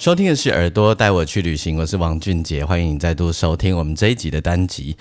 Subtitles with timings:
[0.00, 4.96] 收听的是耳朵带我去旅行，我是王俊杰，欢迎你再度收听我们这一集的单集。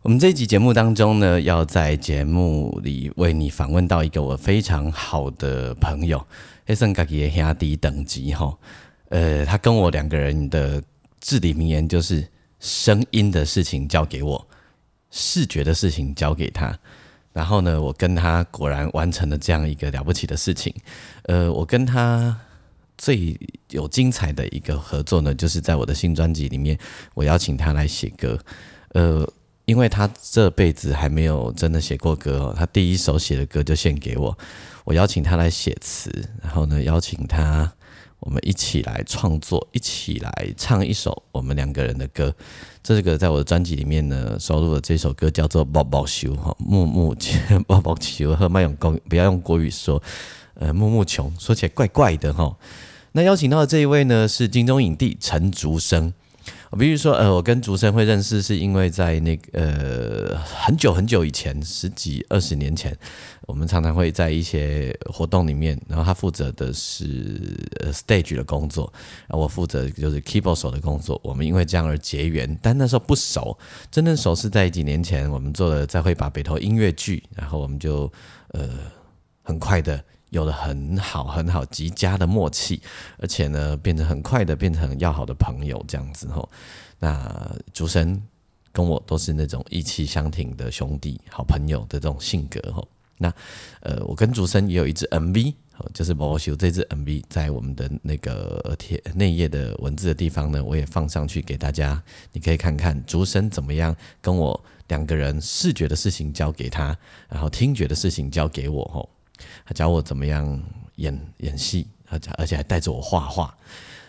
[0.00, 6.24] 我们这一集节目当中呢，要在节目里为你访问到一个我非常好的朋友，
[6.66, 8.56] 黑森嘎吉兄弟等级哈。
[9.08, 10.80] 呃，他跟我两个人的
[11.20, 12.24] 至理名言就是：
[12.60, 14.46] 声音的事情交给我，
[15.10, 16.78] 视觉的事情交给他。
[17.32, 20.72] 然后呢，我跟他果然完成了这样一个了不起的事情。
[21.24, 22.38] 呃，我跟他。
[22.96, 23.38] 最
[23.70, 26.78] 有精彩的一个合作呢，就是在我的新专辑里面，
[27.14, 28.38] 我邀请他来写歌。
[28.90, 29.28] 呃，
[29.64, 34.36] 因为他这辈子还没有真的写过歌哦，他第一首写的歌就献给我。
[34.84, 36.10] 我邀请他来写词，
[36.42, 37.72] 然后呢，邀请他
[38.20, 42.32] 我们一起来创作，一起来唱一首我们两个人的歌。
[42.82, 47.16] 这个在我的专辑里面呢，收录的这首歌叫做《抱抱修》哈，木木
[47.66, 50.00] 抱抱修和麦永公， 不要用国语说。
[50.54, 52.56] 呃，木木琼说起来怪怪的哈。
[53.12, 56.12] 那邀请到的这一位呢，是金钟影帝陈竹生。
[56.76, 62.94] 比如说，呃，我跟竹生会认识，是因为在那个呃很久很久以前，十几二十年前，
[63.42, 68.92] 我们常常会在一些活动里面，然后他负责的是呃 stage 的工作，
[69.28, 71.18] 然后我负责就是 keyboard 手的工作。
[71.22, 73.56] 我们因为这样而结缘，但那时候不熟，
[73.90, 78.12] 真正熟是在几年前，我们做了再会把北投音乐剧，然后我们就
[78.48, 78.68] 呃
[79.42, 80.04] 很快的。
[80.34, 82.80] 有了很好很好极佳的默契，
[83.18, 86.48] 而且呢，变成很快的变成要好的朋友这样子吼。
[86.98, 88.20] 那主神
[88.72, 92.88] 跟我都是那种意气相挺的兄弟、好朋友的这种性格吼。
[93.16, 93.32] 那
[93.80, 95.54] 呃，我跟主神也有一支 MV，
[95.92, 102.02] 就是我修这支 MV，在我们的那个贴内页的文字的地方呢，我也放上去给大家，
[102.32, 109.08] 你可以看看主神怎么样跟我两个人视觉的事情交给他，然后听觉的事情交给我吼。
[109.64, 110.62] 他教我怎么样
[110.96, 113.56] 演演戏，而且而且还带着我画画。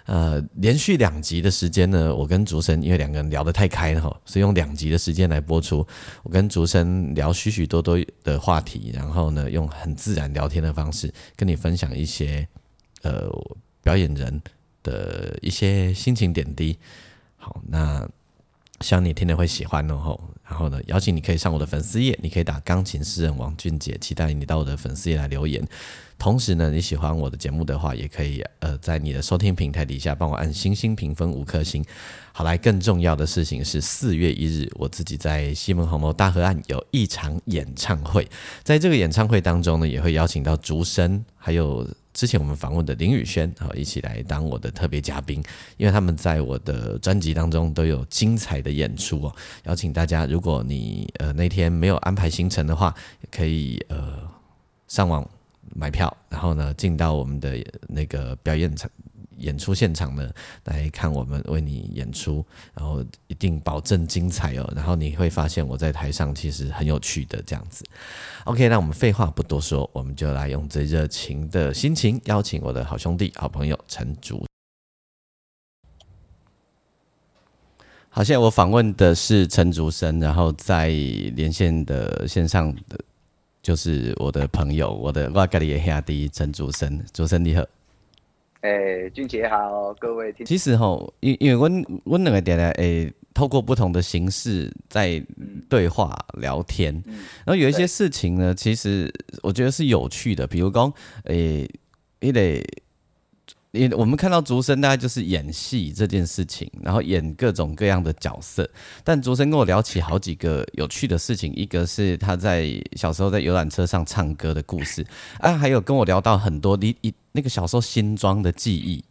[0.06, 5.86] 呃，连续两集的时间呢，我跟竹生因为两个人聊得太开了哈，所以用两集的时间来播出。
[6.24, 12.47] 我跟竹生聊许许多多的话题，然后呢，用很自然聊天的方式跟你分享一些
[13.02, 13.28] 呃
[13.81, 14.42] 表演人
[14.84, 16.78] 的一些心情点滴。
[17.38, 18.07] 好，那。
[18.81, 20.19] 希望你听了会喜欢哦，
[20.55, 25.61] 然后呢，邀请你可以上我的粉丝页，你可以打钢琴诗人王俊杰，期待你到我的粉丝页来留言。
[26.17, 31.83] 同时呢，你喜欢我的节目的话，也可以呃在你的收听平台底下帮我按星星评分五颗星。
[32.31, 38.25] 好来，更重要的事情是四月一日，我自己在西门红楼大河岸有一场演唱会，
[38.63, 41.85] 在这个演唱会当中呢，也会邀请到竹生还有。
[42.15, 45.43] 之前我们访问的林宇轩，啊一起来当我的特别嘉宾，
[45.75, 49.35] 因为他们在我的专辑当中都有精彩的演出哦。
[49.65, 52.95] 邀请大家，如果你呃那天没有安排行程的话，
[53.29, 54.19] 可以呃
[54.87, 55.29] 上网
[55.75, 58.89] 买票，然后呢进到我们的那个表演场。
[59.38, 60.31] 演出现场呢，
[60.66, 64.73] 来看我们为你演出，然后一定保证精彩哦。
[64.75, 67.84] 然后你会发现我在台上其实很有趣的这样子。
[68.45, 74.45] OK，那我们废话不多说，我们就来用最热情的心情邀请我的好兄弟、好朋友陈竹。
[78.09, 82.97] 好，现在我访问的是陈竹生，然后在连线的线上的
[83.62, 87.62] 就是我的朋友，我的瓦格里耶兄弟陈竹生，竹生你好。
[88.65, 90.43] 哎，俊杰好，各位听。
[90.43, 91.69] 其实吼，因因为我
[92.03, 95.23] 我两个点呢，诶，透过不同的形式在
[95.69, 96.91] 对话聊天，
[97.45, 99.13] 然后有一些事情呢，其实
[99.44, 100.91] 我觉得是有趣的，比如讲，
[101.25, 101.69] 诶，
[102.21, 102.65] 你得。
[103.75, 108.69] 因我们看到竹生大概就是演戏这件事情，然后演各种各样的角色。
[109.04, 115.06] 但竹生跟我聊起好几个有趣的事情，一个是他在小时候在游览车上唱歌的故事，
[115.39, 119.04] 啊，还有跟我聊到很多你一那个小时候新装的记忆。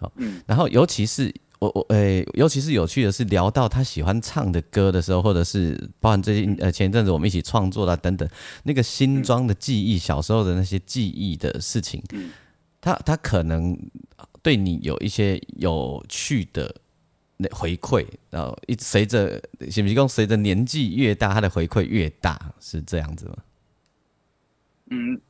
[0.00, 0.12] 好，
[0.46, 8.28] 然后尤其是我我诶，尤其是有趣的是聊到他喜欢唱的歌的时候，或者是包含最近呃前一阵子我们一起创作啦等等，
[8.64, 12.02] 那个新装的记忆，小时候的那些记忆的事情。
[12.82, 13.78] 他他可能
[14.42, 16.74] 对你有一些有趣的
[17.36, 19.40] 那回馈，然后一随着，
[19.70, 20.08] 行不行？
[20.08, 23.36] 随着年纪越大，他的回馈越大，是这样子吗？
[24.90, 25.20] 嗯，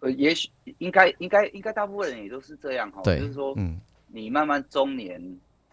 [0.00, 5.20] 呃，也许应该应该应该大部分人也都是这样哈，就是说，嗯你慢慢中年，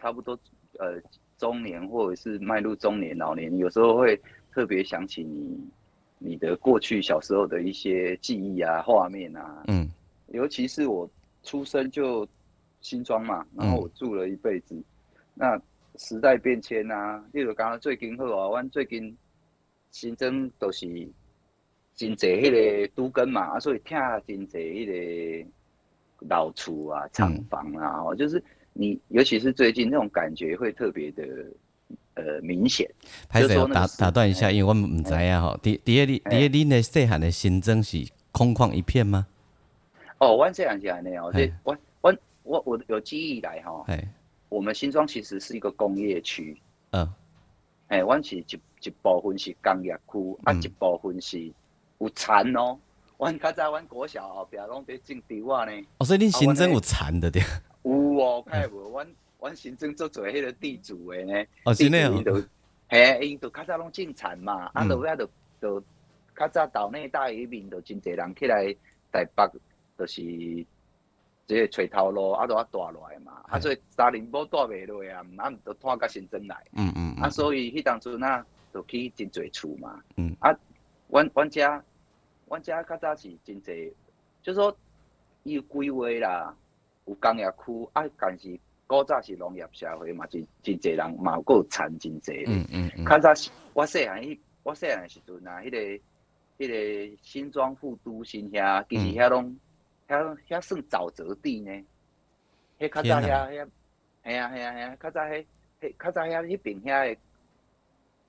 [0.00, 0.38] 差不多
[0.78, 1.00] 呃
[1.38, 4.18] 中年或者是迈入中年老年，有时候会
[4.52, 5.58] 特别想起你
[6.18, 9.88] 你的过去小时候的一些记忆啊、画面啊，嗯
[10.28, 11.08] 尤其是我
[11.46, 12.26] 出生就
[12.80, 14.74] 新庄嘛，然后我住了一辈子，
[15.32, 15.58] 那
[15.96, 19.16] 时代变迁啊，例如刚刚最近好啊，阮最近
[19.92, 20.86] 新增都是
[21.94, 23.96] 真侪迄个都根嘛，啊，所以听
[24.26, 24.86] 真侪迄
[25.44, 25.48] 个
[26.28, 28.42] 老厝啊、厂房啊，哦、就是
[28.72, 31.24] 你尤其是最近那种感觉会特别的
[32.14, 32.90] 呃明显。
[33.28, 39.28] 拍摄打打断一下，哎因为我们唔知啊吼，伫伫个你伫个恁的细汉的新增是空旷一片吗？
[40.18, 41.46] 哦，阮这样讲呢哦，嘿。
[41.46, 44.08] 这我我我我有记忆以来哈，哎，
[44.48, 46.56] 我们新庄其实是一个工业区。
[46.90, 47.08] 嗯。
[47.88, 50.62] 诶，阮是一一部分是工业区，啊，嗯。
[50.62, 51.52] 一部分是
[51.98, 52.78] 有田哦。
[53.18, 57.42] 阮较早阮国小后壁拢伫种稻啊呢，哦，所以恁新增啊有田的对，
[57.82, 58.90] 有哦，看无？
[58.90, 59.06] 阮
[59.40, 62.12] 阮新庄做做迄个地主的呢，哦，是那样。
[62.88, 64.88] 嘿，因就较早拢种田嘛，啊，嗯。
[64.88, 65.30] 落尾就
[65.60, 65.82] 就
[66.36, 68.74] 较早岛内大移民，就真侪人起来
[69.10, 69.50] 台北，
[69.98, 70.22] 就是
[71.46, 76.56] 即个找头路，啊，都啊带落来嘛，啊，所以沙林堡带袂落啊，啊，就拖到新庄来。
[76.72, 78.44] 嗯嗯啊，嗯，所以迄当阵啊，
[78.74, 80.02] 就去真侪厝嘛。
[80.16, 80.36] 嗯。
[80.40, 80.50] 啊，
[81.08, 81.62] 阮阮遮，
[82.48, 83.92] 阮遮较早是真侪，
[84.42, 84.76] 就是说
[85.44, 86.54] 伊有规划啦，
[87.04, 88.58] 有工业区啊，但是
[88.88, 92.44] 古早是农业社会嘛，真真侪人嘛，有有田真侪。
[92.48, 95.78] 嗯嗯嗯，较早是我细汉迄，我细汉的时阵啊，迄、个
[96.58, 96.68] 迄、
[97.12, 99.56] 个新庄副都心遐，其实遐拢
[100.08, 101.70] 遐遐算沼泽地呢。
[102.78, 103.66] 迄较早遐遐，
[104.24, 105.44] 系啊系啊系啊，较早迄
[105.80, 107.20] 迄较早遐迄边遐的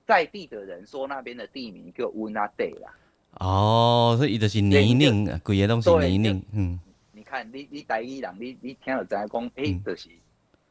[0.05, 2.93] 在地的人说那边的地名叫乌那地啦。
[3.39, 6.79] 哦，所以伊就是泥泞，规个拢是泥泞，嗯。
[7.11, 10.09] 你看你你台语人，你你听了知影讲，诶、嗯就是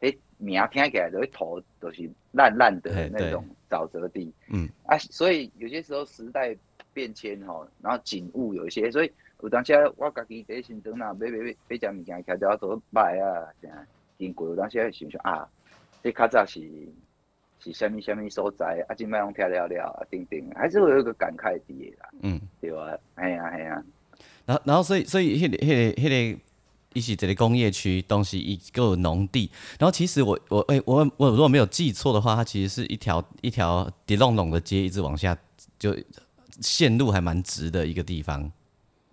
[0.00, 4.32] 诶名听起来就是土，就是烂烂的那种沼泽地。
[4.48, 4.68] 嗯。
[4.86, 6.56] 啊，所以有些时候时代
[6.94, 13.68] 变迁吼，然后景物有一些，所以有当时啊我家己伫新庄啦，买买买买食物件，徛着都摆啊，啥
[14.18, 15.48] 真贵，有当时啊想想啊，
[16.02, 16.60] 这较早是
[17.60, 23.84] 是虾米虾米所在，啊，今摆拢听了了啊，等等，还是会有一个感慨伫诶啦，嗯，对啊，哎呀哎呀，
[24.44, 26.40] 然后然后所以所以迄个迄个迄个。
[26.94, 35.36] 伊是一个工业区，东西一个农地，然后其实我我诶、我我如果没有记错的话，它其实是一条一条滴隆隆的街，一直往下，
[35.78, 35.94] 就
[36.62, 38.50] 线路还蛮直的一个地方。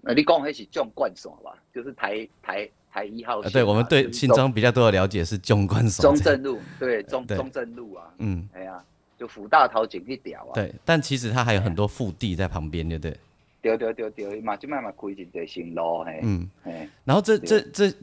[0.03, 8.83] 呃，你讲迄是纵贯线吧，就是台台台一号线、呃，对我们对新庄比较多的了解是中关所中正路，对 中对中正路啊，嗯，哎呀，
[9.17, 13.17] 就福大头前去条啊，对，但其实它还有很多腹地在旁边，对不对？
[13.61, 17.93] 对对对对，嘛即摆嘛开真侪新路嘿，嗯，嘿，然后这这这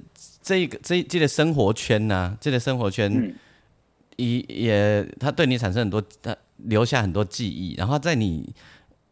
[0.41, 3.35] 这一个这这个生活圈呢、这个生活圈嗯，
[4.17, 7.75] 也也它对你产生很多，它留下很多记忆。
[7.75, 8.55] 然后在你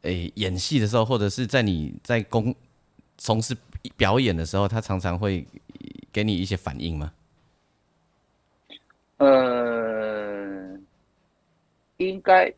[0.03, 2.55] 诶、演戏的时候，或者是在你在公
[3.19, 3.55] 从事
[3.97, 5.47] 表演的时候，他常常会
[6.11, 7.13] 给你一些反应吗？
[9.19, 10.79] 呃，
[11.97, 12.55] 应该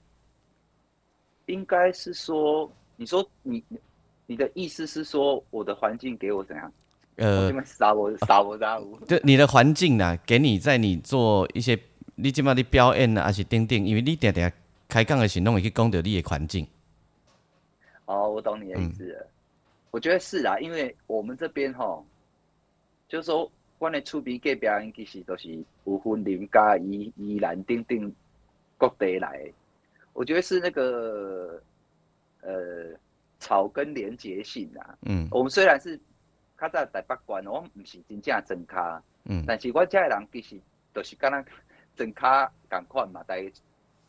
[1.46, 3.64] 应该是说，你说你
[4.26, 6.72] 你的意思是说，我的环境给我怎样？
[7.16, 11.78] 呃这，边杀我杀我杀我，就你的环境呐、给你在你做一些
[12.14, 14.52] 你即码的表演啊，还是等等，因为你点点
[14.88, 16.66] 开杠的时候，拢会去讲到你的环境。
[18.04, 19.26] 哦，我懂你的意思了。
[19.90, 22.06] 我觉得是啦，因为我们这边吼，
[23.08, 25.48] 就是说，阮的厝边隔壁因其实都是
[25.84, 28.12] 有分林家、宜宜兰等等
[28.78, 29.52] 各地来的。
[30.12, 31.60] 我觉得是那个
[32.42, 32.96] 呃
[33.38, 34.98] 草根连结性啊。
[35.02, 35.98] 嗯我们虽然是
[36.58, 40.60] 较早台北关，我毋是真正真卡，嗯但是我遮的人其实
[40.92, 41.44] 都是敢若
[41.96, 43.50] 真卡共款嘛，大家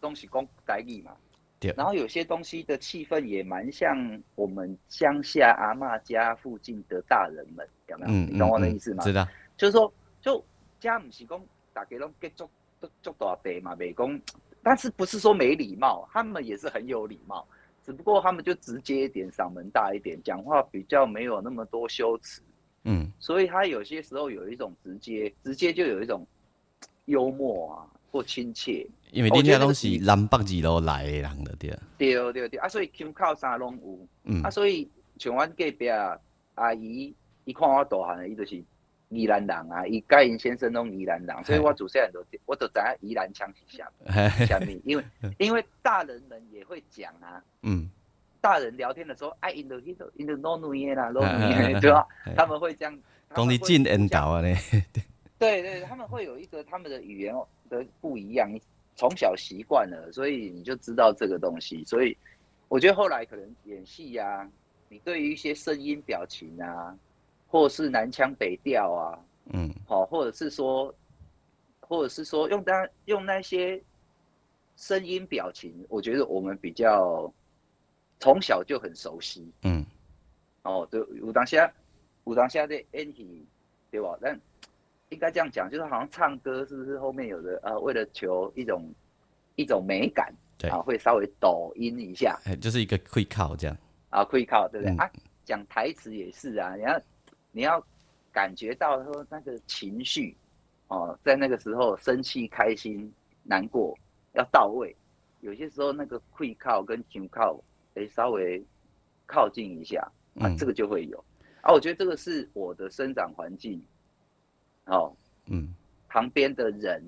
[0.02, 1.16] 拢是讲台语嘛。
[1.62, 3.96] 对然后有些东西的气氛也蛮像
[4.34, 8.12] 我们乡下阿嬷家附近的大人们，有没有？
[8.12, 9.04] 嗯，你懂我的嗯意思吗？
[9.04, 9.28] 知道。
[9.56, 10.44] 就是说，就
[10.80, 11.40] 家毋是讲
[11.72, 12.50] 大家拢结足
[12.80, 14.22] 足足大辈嘛，袂讲，
[14.64, 17.48] 但是不是说没礼貌，他们也是很有礼貌，
[17.86, 22.42] 只不过他们就直接一点，嗓门大一点，讲话比较没有那么多羞耻，
[22.86, 26.26] 嗯所以他有些时候有一种直接，直接就有一种
[27.06, 31.80] 幽默啊或亲切，因为我恁遐拢是南北二路来的人的对啊。
[31.98, 34.08] 对对对，啊，所以腔口啥拢有。
[34.26, 36.18] 嗯啊，所以像阮隔壁啊
[36.56, 37.14] 阿姨，
[37.46, 38.62] 伊看我大汉，伊就是
[39.10, 45.04] 宜兰人啊，伊甲因先生拢宜兰人，所以我自细汉就我就知影宜兰腔是啥嘿 啥物，因为
[45.38, 47.90] 因为大人们也会讲啊，嗯
[48.42, 52.08] 大人聊天的时候，哎，因的因的因的老女的啦，老女的 对吧？
[52.36, 53.00] 他们会这样，
[53.36, 54.56] 讲你进引导啊呢？
[55.38, 57.34] 对对，他们会有一个他们的语言
[57.72, 58.52] 的不一样，
[58.96, 61.84] 从小习惯了，所以你就知道这个东西。
[61.86, 62.16] 所以
[62.68, 64.48] 我觉得后来可能演戏呀，
[64.90, 66.96] 你对于一些声音、表情啊，
[67.48, 69.18] 或是南腔北调啊，
[69.54, 70.94] 嗯，好，或者是说，
[71.80, 73.82] 或者是说用当用那些
[74.76, 77.34] 声音、表情，我觉得我们比较
[78.20, 79.86] 从小就很熟悉，嗯，
[80.64, 81.72] 哦，对，有当下
[82.26, 83.46] 有当下的演戏，
[83.90, 84.18] 对吧？
[84.22, 84.40] 但
[85.12, 88.90] 应该这样讲，就是好像唱歌是不是后面有的呃，为了求一种
[89.56, 93.78] 一种美感，对啊，会稍微抖音一下，就是一个会靠这样
[94.10, 95.12] 啊，会靠对不对啊？
[95.44, 97.02] 讲台词也是啊，你要
[97.52, 97.86] 你要
[98.32, 100.36] 感觉到说那个情绪
[100.88, 103.12] 哦，在那个时候生气、开心、
[103.44, 103.94] 难过
[104.34, 104.96] 要到位，
[105.42, 107.62] 有些时候那个会靠跟紧靠
[107.94, 108.64] 得稍微
[109.26, 111.22] 靠近一下啊，这个就会有
[111.60, 111.74] 啊。
[111.74, 113.84] 我觉得这个是我的生长环境。
[114.86, 115.14] 哦，
[115.46, 115.74] 嗯，
[116.10, 117.02] 旁边的人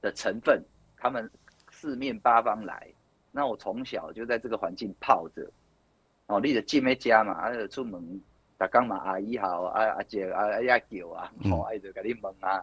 [0.00, 0.62] 的成分，
[0.96, 1.28] 他们
[1.70, 2.88] 四面八方来，
[3.30, 5.50] 那我从小就在这个环境泡着，
[6.26, 8.20] 哦，你的进咩家嘛，啊，出门，
[8.56, 12.62] 大刚嘛，阿姨好，啊阿姐啊阿呀叫啊，哦，爱就甲你问啊，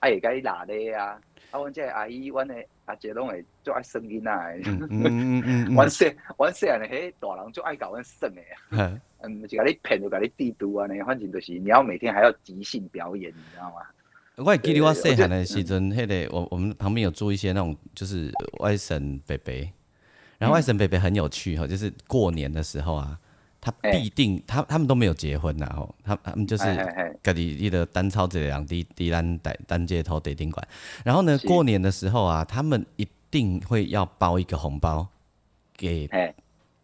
[0.00, 1.20] 爱会甲你拉咧啊，
[1.50, 9.00] 啊，阮这阿姨，阮的阿姐拢会做爱生囡仔，嗯嗯嗯， 阮细阮细汉迄大人就爱搞阮生的啊。
[9.22, 10.86] 嗯，就甲你骗，就甲你地图啊！
[10.86, 13.76] 呢，反正就是你要每天还要即兴表演，你知道吗？
[14.36, 19.52] 我还记得我细汉的时阵，迄个我我们旁边有住一些那种就是外省伯伯，
[20.38, 23.18] 然后外省伯伯很有趣哈，就是过年的时候啊，
[23.60, 26.64] 他必定他他们都没有结婚然后他他们就是
[27.22, 30.66] 家己一个单操这两滴滴单单单街头得宾馆，
[31.04, 35.06] 然后呢过年的时候啊，他们一定会要包一个红包
[35.76, 36.08] 给。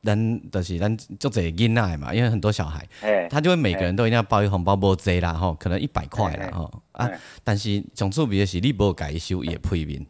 [0.06, 2.88] 咱就是咱做这囡仔嘛，因为很多小孩，
[3.28, 7.10] 他就会每个人都一定要包一红包，无济啦吼，可能一百块啦吼啊。
[7.42, 10.06] 但是上趣味的是，你无改收也配面。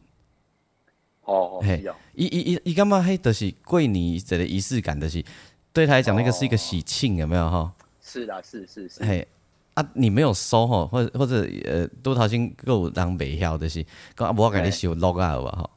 [1.22, 1.82] 哦，嘿，
[2.14, 5.24] 伊伊伊伊感觉迄就是过年一个仪式感，就是
[5.72, 7.72] 对他来讲，那个是一个喜庆，有没有哈？
[8.00, 9.02] 是啦，是是是。
[9.02, 9.26] 嘿
[9.74, 13.84] 啊，你没有收吼，或者或者呃，都头先够人袂晓，就是
[14.16, 15.70] 讲啊，无给你收落啊，有无吼？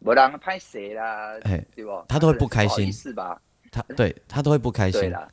[0.00, 1.38] 无人拍摄啦，
[1.74, 2.04] 对不？
[2.08, 3.40] 他都会不开心，是吧？
[3.70, 5.00] 他对他都会不开心。
[5.00, 5.28] 对啦，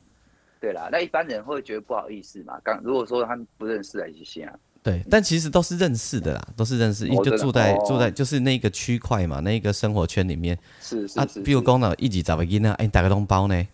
[0.60, 2.58] 对啦，那一般人会觉得不好意思嘛。
[2.62, 4.58] 刚如果说他们不认识，还是先啊。
[4.82, 10.56] 对，但其实都是认识的啦，都是认识，因为就住在住在就是那个区块嘛，那个生活圈里面。
[10.80, 11.40] 是是是。
[11.40, 13.68] 比如讲呢，一起找个囡仔，哎，打个红包呢。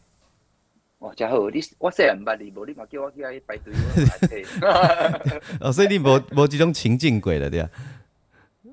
[1.00, 1.50] 哇，真好！
[1.50, 4.44] 你我虽然唔捌你，无你嘛叫我去遐排队。
[5.60, 7.68] 哦，所以你无无这种情境过了对啊？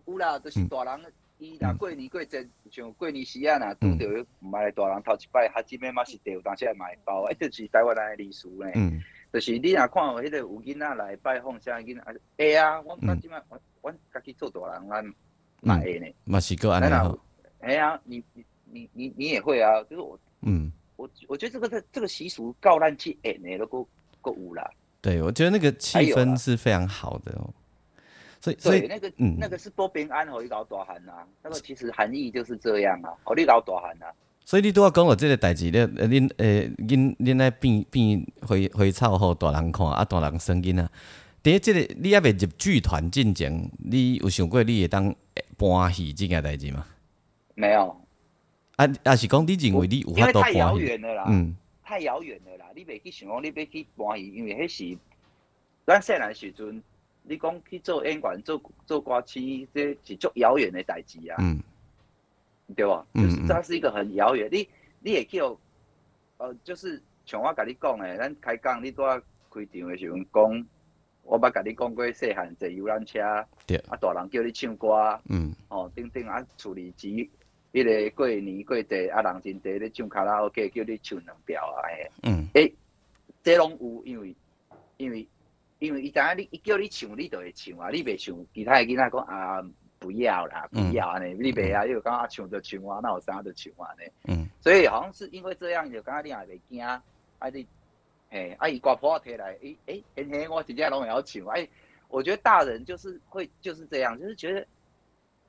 [0.07, 1.01] 有啦，就是大人。
[1.41, 8.69] 伊若过年过节，像过年时啊，若拄着毋爱大人头一摆，哈姊妹嘛是着有当时来买包，哎，就是台湾人的礼俗呢。
[8.75, 9.01] 嗯，
[9.33, 15.03] 就是你若看有迄个有囡仔来拜访，啥囡仔会啊，我哈姊妹，我我家己做大人，咱
[15.62, 16.05] 嘛会呢。
[16.25, 17.19] 嘛是够安尼吼。
[17.62, 23.89] 哎呀，你你你你你也会啊，就是我，嗯，我我觉得这个这这个习俗够咱去演的都够
[24.21, 24.69] 够有啦。
[25.01, 27.51] 对，我觉得那个气氛是非常好的哦。
[28.41, 31.13] 所以，所以那个，嗯，那个是保平安，和你搞大汉呐。
[31.43, 34.07] 那个其实含义就是这样啊，和你搞大汉呐。
[34.43, 40.91] 所以你都要讲我这个代志咧，恁诶，恁恁来变变回回草互大人看，啊，大人生囡啊。
[41.43, 45.13] 第一，这个你还未入剧团进前，你有想过你会当
[45.57, 46.86] 搬戏这件代志吗？
[47.53, 47.95] 没有。
[48.77, 50.57] 啊啊，是讲你认为你有法度搬戏？
[50.57, 54.98] 太遥远了啦，嗯，太遥远了啦，你未去想讲你要去搬戏，因为迄是
[55.86, 56.81] 咱细汉时阵。
[57.31, 61.38] 你讲去做演员、做做歌星，这是足遥远的代志啊，
[62.75, 63.05] 对吧？
[63.13, 64.50] 就是这是一个很遥远。
[64.51, 64.67] 你
[65.00, 65.57] 你也叫
[66.35, 69.17] 呃，就是像我甲你讲的，咱开讲你拄啊
[69.50, 70.67] 开场的时候讲，
[71.23, 73.19] 我捌甲你讲过细汉坐游览车，
[73.65, 77.29] 对啊大人叫你唱歌，嗯，哦，等等啊处理机，
[77.71, 81.79] 迄个过年过节啊人真侪咧唱卡拉 OK，叫你唱两条啊，
[82.23, 82.73] 嗯，诶，
[83.41, 84.35] 这拢有，因为
[84.97, 85.25] 因为。
[85.81, 87.89] 因为伊知影你，伊叫你唱，你就会唱啊！
[87.89, 89.59] 你袂唱，其他的囡仔讲啊，
[89.97, 94.03] 不要啦，不要安尼，你袂啊，又讲啊唱就唱啊，那有啥就唱啊呢？
[94.27, 97.01] 嗯，所以好像是因为这样，就感觉你也袂惊，啊
[97.51, 97.65] 你，
[98.29, 101.67] 嘿，啊伊挂破摕来，诶诶，嘿嘿，我直接拢会晓唱，哎，
[102.09, 104.63] 我觉得大人就是会就是这样，就是觉得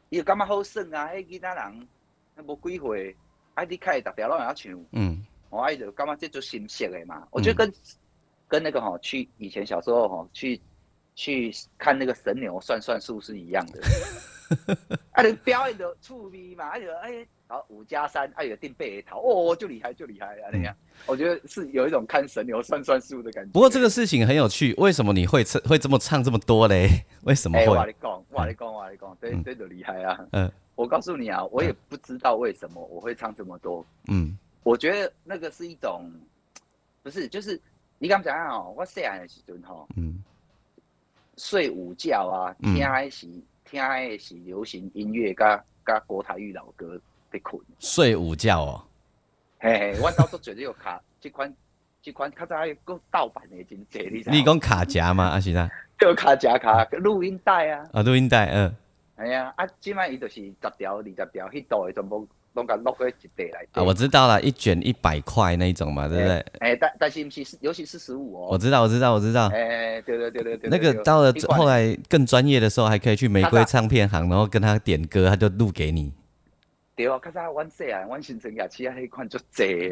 [0.09, 3.15] 伊感觉好耍啊，迄囡仔人无几岁，
[3.53, 7.71] 啊你开逐条拢会晓唱，嗯，我爱就感觉这就新鲜的嘛，我觉得跟。
[8.53, 10.61] 跟那个哈去以前小时候哈去
[11.15, 13.81] 去看那个神牛算算术是一样的。
[15.13, 20.77] 啊，你表演的趣味嘛，啊就哎，好五加三，哎有定背头，哦就厉害就厉害啊那样。
[21.07, 23.51] 我觉得是有一种看神牛算算术的感觉。
[23.53, 26.91] 不过这个事情很有趣，为什么你会唱会这么唱这么多嘞？
[27.25, 27.67] 为什么会？
[27.69, 30.27] 我你讲，我你讲，我你讲，对对的厉害啊。
[30.33, 33.83] 嗯，我告诉你啊，我也不知道为什么我会唱这么多。
[34.09, 36.13] 嗯，我觉得那个是一种，
[37.03, 37.59] 不是，就是
[38.03, 40.21] 你敢知影哦，我细汉的时阵吼，嗯，
[41.37, 43.29] 睡午觉啊，听的是
[43.65, 47.63] 听的是流行音乐，甲甲国台语老歌在困。
[47.79, 48.85] 睡午觉哦。
[49.61, 51.55] 嘿嘿，我到都绝对有卡， 这款
[52.03, 55.31] 这款较早还个盗版的真济，你你讲卡夹吗？
[55.31, 55.71] 还是啥？
[55.97, 57.89] 就卡夹卡录音带啊。
[57.93, 58.75] 啊，录音带，嗯。
[59.15, 63.67] 哎呀，啊，即摆伊就是十条、二十条，迄度的全部拢甲录去一地来。
[63.73, 66.39] 啊，我知道了，一卷一百块那种嘛，对不对？
[66.59, 68.49] 哎，但但是不是，尤其是十五哦。
[68.51, 69.49] 我知道，我知道，我知道。
[69.49, 70.71] 哎，对对对对对。
[70.71, 76.13] 那个到了后来更专业的时候，还可以去玫瑰唱片行，然后跟他点歌，他就录给你。
[76.95, 79.91] 对啊，较早阮细啊，阮新城夜市啊，迄款就济。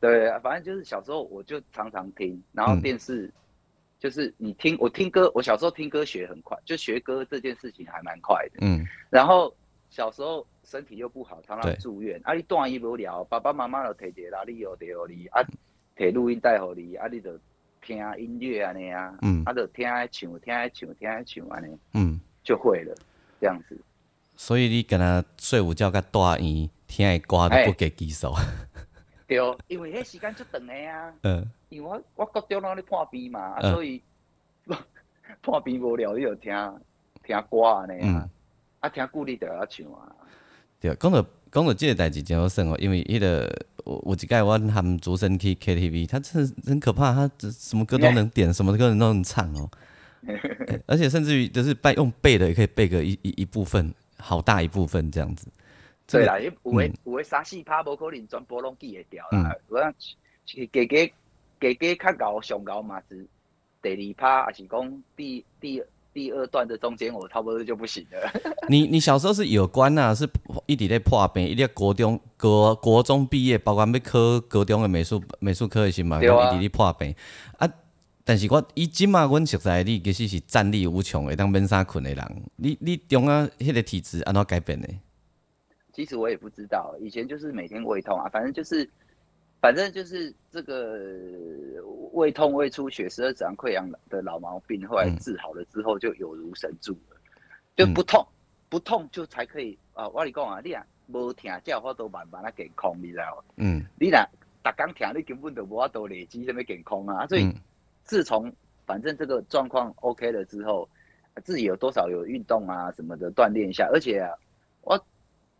[0.00, 3.28] 对，反正就是小时候我就常常听，然后电视
[3.98, 8.58] 就是你听我听歌，我小时候听歌学很快，就学歌这件事情还蛮快的。
[8.60, 8.86] 嗯。
[9.10, 9.52] 然后
[9.90, 12.20] 小时候身体又不好，常常住院。
[12.24, 15.42] 啊，你断医无聊，爸爸妈妈就摕一个哪里有得互你，啊，
[15.96, 17.38] 摕录音带互你，啊，你就
[17.80, 22.94] 听音乐安尼啊，嗯，啊，就听爱唱，听爱唱，听爱唱安尼，嗯，就会了，
[23.40, 23.80] 这样子。
[24.36, 28.32] 所以你跟他睡午觉，甲大院听的歌都不给技术。
[29.26, 31.12] 对，因为迄时间足长的啊。
[31.22, 31.50] 嗯。
[31.70, 34.02] 因为我我高中拢咧破病嘛，所以
[35.42, 36.50] 破病无聊，你就听
[37.22, 38.26] 听歌安尼啊。
[38.80, 40.14] 啊，听鼓励就要唱啊。
[40.80, 49.70] 对，讲到讲到这个代志真好耍哦，因为迄个我我一届我含竹生去 KTV，他真的很可怕，他什么歌都能点，什么歌都能唱哦。
[50.86, 53.94] 而且甚至于就是背用背的也可以背个一一一部分。
[54.20, 55.46] 好大一部分这样子，
[56.08, 59.54] 对啦，有诶有诶三四拍无可能全部拢记会掉啦。
[59.68, 59.94] 我讲
[60.44, 61.12] 加加
[61.60, 63.24] 加加较高上高嘛是
[63.80, 65.80] 第二拍，还是讲第第
[66.12, 68.32] 第二段的中间，我差不多就不行了。
[68.68, 70.28] 你你小时候是有关呐，是
[70.66, 77.14] 一直在破病，一直国中国国中毕业，包括要考高中的美术美术科的时嘛，一直咧破病
[77.58, 77.68] 啊。
[78.24, 82.42] 但是我以前嘛，阮实在你其实是战力无穷的，当免啥困的人。
[82.56, 84.88] 你你中啊，迄个体质安怎改变的？
[85.94, 88.88] 其实我也不知道，以前就是每天胃痛啊，反正就是，
[89.60, 90.98] 反正就是这个
[92.12, 97.16] 胃痛、胃出血、十二指肠溃疡的老毛病，后来治好了之后，就有如神助了，
[97.76, 98.26] 就不痛，
[98.68, 100.08] 不痛就才可以啊！
[100.08, 103.84] 我跟你讲啊，你啊无痛，叫法都慢慢啊健康，你知道嗯。
[103.98, 104.18] 你若
[104.62, 107.50] 逐工痛，你根本就无法度累积什么健康啊，所以。
[108.04, 108.50] 自从
[108.86, 110.88] 反正这个状况 OK 了之后，
[111.44, 114.26] 自己有多少有运动啊什么的锻炼一下，而且
[114.80, 114.98] 我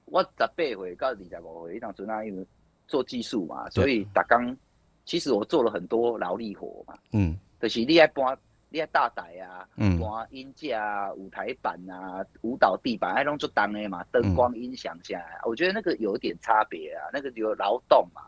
[0.06, 2.46] 我十八回告诉你在我回当初那因为
[2.88, 4.56] 做技术嘛，所以打刚
[5.04, 8.36] 其实我做了很多劳力活嘛，嗯，就是你爱搬
[8.70, 18.22] 你爱大台啊，嗯，搬音架啊、舞台板啊、舞蹈地板，爱弄做当的嘛，灯光音响下来，我觉得那个有点差别啊，那个有劳动嘛。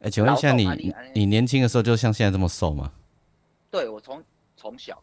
[0.00, 2.92] 哎，请问一下你，你年轻的时候就像现在这么瘦吗？
[3.70, 4.22] 对我从
[4.56, 5.00] 从小，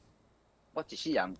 [0.74, 1.34] 我一世人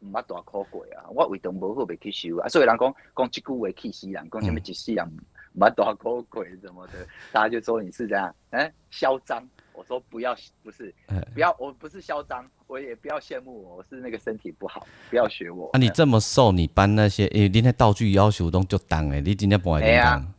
[0.00, 1.08] 毋捌大苦过啊！
[1.08, 2.48] 我胃肠无好，袂去收啊！
[2.48, 5.18] 所以人讲讲即句话气死人，讲什么一世人
[5.54, 9.46] 毋捌大苦过什么的， 大家就说你是这样，哎，嚣张！
[9.72, 10.94] 我说不要，不是，
[11.32, 15.70] 不要，我不是嚣张，我也不要羡慕我，我是那个身体不好，不要学我。
[15.72, 20.34] 啊，你这么瘦，你搬那些，诶，你那道具要求都就当诶，你今天搬会当？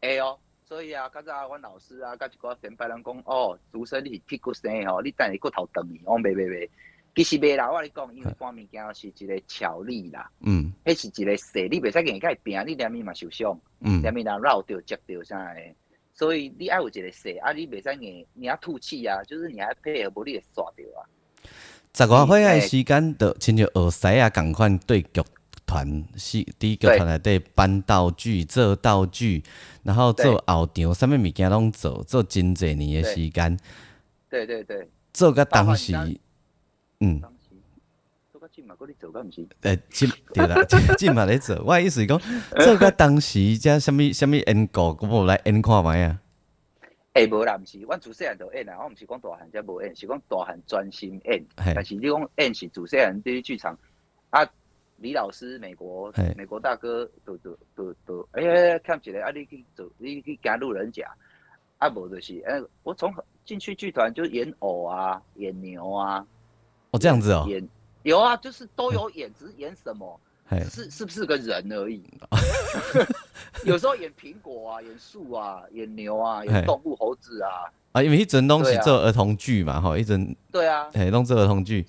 [0.00, 0.38] 哎哦。
[0.66, 6.68] 所以啊，较早阮老师啊，甲一个前辈人讲，哦，主生你是屁股生哦，你等下骨头长去，我袂袂袂，
[7.14, 15.60] 其实袂啦，我你讲，因为搬物件是一个巧力啦，嗯，迄是一个势，你袂使硬甲伊拼，你连面嘛受伤，嗯，连面人绕着接着啥的，
[16.12, 21.06] 所以你爱有一个势，啊，你袂使硬你要吐气啊，就是你还配合无你会刷着啊。
[21.94, 25.22] 十外岁诶时间，就亲像学西啊，共款对剧。
[25.66, 29.42] 团是第一个团内底搬道具、做道具，
[29.82, 33.58] 然后做后场，啥物物件拢做，做真侪年诶时间。
[34.28, 34.86] 对对对。
[35.14, 35.94] 做个当时，
[37.00, 37.20] 嗯。
[38.32, 39.46] 做个进嘛，你做毋是？
[39.62, 40.56] 诶，进对啦，
[40.98, 41.56] 进嘛咧做。
[41.64, 42.18] 我意思是讲，
[42.64, 46.20] 做个当时，遮什物什物演过，咁我来演看卖啊。
[47.14, 51.44] 诶，无啦，毋是，阮自细汉就演啊，我毋是讲大汉才无演，是讲大汉专心演。
[51.56, 53.78] 但是你讲演是自细汉伫剧场
[54.30, 54.44] 啊。
[54.98, 61.04] 李老师，美国美国大哥，都都都都，哎，看起来啊，你去走，你去加路人甲，
[61.78, 63.12] 啊，无就是，哎，我从
[63.44, 66.24] 进去剧团就演偶啊，演牛啊，
[66.94, 67.68] 哦，这样子哦，演
[68.04, 70.20] 有啊，就是都有演，只是演什么，
[70.70, 72.04] 是是不是个人而已。
[73.66, 78.82] 有时候演苹果啊，演树啊，演牛啊，演动物猴子啊，啊，因为迄阵拢是对啊。
[78.82, 81.84] 做儿童剧嘛，吼，迄阵对啊，嘿弄做儿童剧，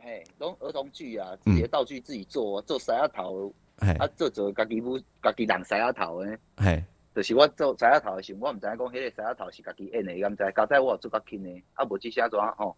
[0.00, 3.92] 哎，弄儿童剧啊，自己的道具自己做，做狮仔头嘿。
[3.94, 6.38] 啊，做做家己舞，家己人狮仔头诶。
[6.56, 6.82] 嘿，
[7.14, 10.52] 就是我做狮仔头的时候，我毋知影讲迄个狮仔头是家己演的，敢知？
[10.52, 12.74] 刚才我有做较轻的，啊无即些怎吼，啊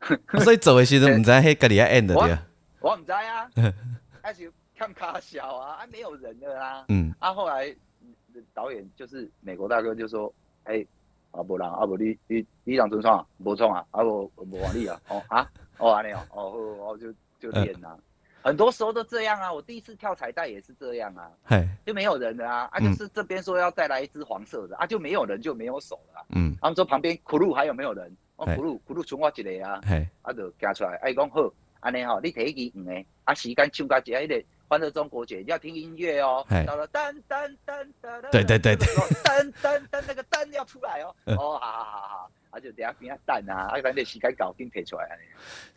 [0.42, 2.46] 所以做的时阵唔知迄家己爱演的对了，
[2.80, 3.50] 我唔知啊，
[4.22, 6.84] 还是看卡小啊，啊没有人的啦。
[6.88, 7.68] 嗯，啊，后来
[8.02, 10.32] 嗯导演就是美国大哥就说，
[10.64, 10.84] 哎、
[11.32, 17.96] 啊无人啊无你你你人准创啊，无创啊，啊无无换你啊， 哦啊，哦安尼哦，哦哦就就练啊。
[18.42, 22.90] 很多时候都这样啊，我第一次跳彩带也是这样啊，嘿，就没有人的啊，啊嗯。
[22.90, 26.24] 就是这边说要再来一只黄色的啊，就没有人就没有手了、啊。
[26.30, 28.10] 嗯，他们说旁边苦路还有没有人？
[28.40, 28.56] 哦嘿。
[28.56, 38.86] 苦路苦路剩我一个啊，嘿，啊就行出来，啊伊讲好，安尼吼，你摕一支黄的，啊时间唱到一个迄个欢乐中国节，你要听音乐哦嘿，到了噔噔噔噔，对对对对。
[38.86, 45.04] 噔噔噔那个噔要出来哦，哦好好好好，啊就等下边啊等啊，啊等你时间搞紧摕出来。
[45.10, 45.22] 安尼，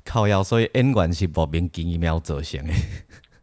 [0.06, 2.73] 靠腰，所以演员是莫名其妙造成的，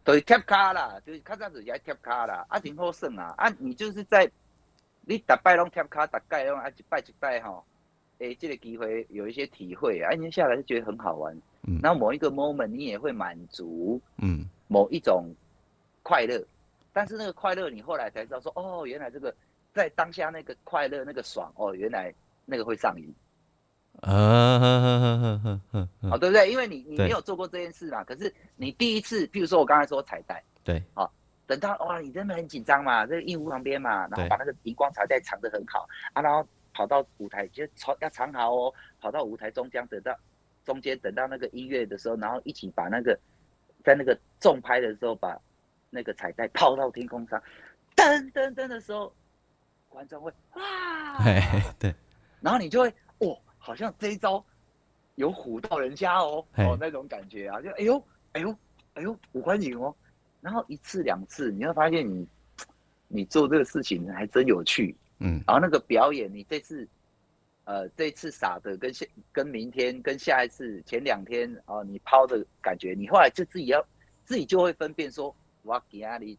[0.04, 4.30] 就是贴卡啦，就是较早就是爱贴卡啦，啊真好耍啊，啊你就是在
[5.02, 7.64] 你逐摆拢贴卡，逐摆拢啊一摆一摆吼。
[8.20, 11.34] 诶，这个机会有一些体会啊，一年下来就觉得很好玩。
[11.66, 11.78] 嗯。
[11.82, 15.26] 然后某一个 moment 你也会满足嗯，某一种
[16.02, 16.42] 快乐，
[16.92, 19.34] 但是那个快乐你后来才知道说，哦，原来这个
[19.72, 22.12] 在当下那个快乐那个爽，哦，原来
[22.44, 23.12] 那个会上瘾，
[24.00, 26.50] 啊，呵呵呵呵呵呵哦，呵，对不对？
[26.50, 27.06] 因为你你对。
[27.06, 30.82] 没有做过这件事嘛，可是你第一次，譬如说我刚才说彩带，对，
[31.46, 40.16] 等到哇，你真的很紧张嘛，这个硬屋旁边嘛，然后把那个荧光彩带藏得很好啊，然后跑到舞台就藏要藏好哦，跑到舞台中间，等到
[40.64, 43.18] 中间等到那个音乐的时候，然后一起把那个
[43.84, 45.38] 在那个重拍的时候把
[45.90, 47.42] 那个彩带抛到天空上，
[47.96, 49.12] 噔噔噔的时候，
[49.88, 51.40] 观众会哇，嘿，
[51.78, 51.94] 对，
[52.40, 54.44] 然后你就会哦，好像这一招
[55.16, 58.02] 有唬到人家哦，哦那种感觉啊，就哎呦
[58.32, 58.56] 哎呦
[58.94, 59.94] 哎呦五欢迎哦，
[60.40, 62.26] 然后一次两次，你会发现你
[63.08, 66.88] 你做这个事情还真有趣，嗯，然后那个表演，你这次
[67.64, 73.84] 呃这次撒的跟下跟明天跟下一次前两天啊、你抛的感觉，你后来就自己要
[74.24, 76.36] 自己就会分辨说，我今日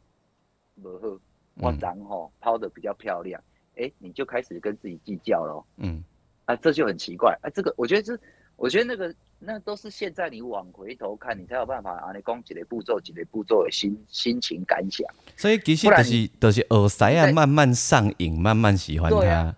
[0.82, 1.20] 不好，
[1.56, 3.42] 我嗯然后抛的比较漂亮，
[3.76, 5.66] 哎，你就开始跟自己计较咯。
[5.78, 6.04] 嗯，
[6.46, 7.50] 啊，这就很奇怪啊。
[7.54, 8.20] 这个我觉得是，
[8.56, 15.04] 我觉得那个那都是现在你往回头看，你才有办法啊，你讲几个步骤，几个步骤的心心情感想。
[15.36, 19.56] 所以其实就是就是耳塞啊，慢慢上瘾，慢慢喜欢它对啊，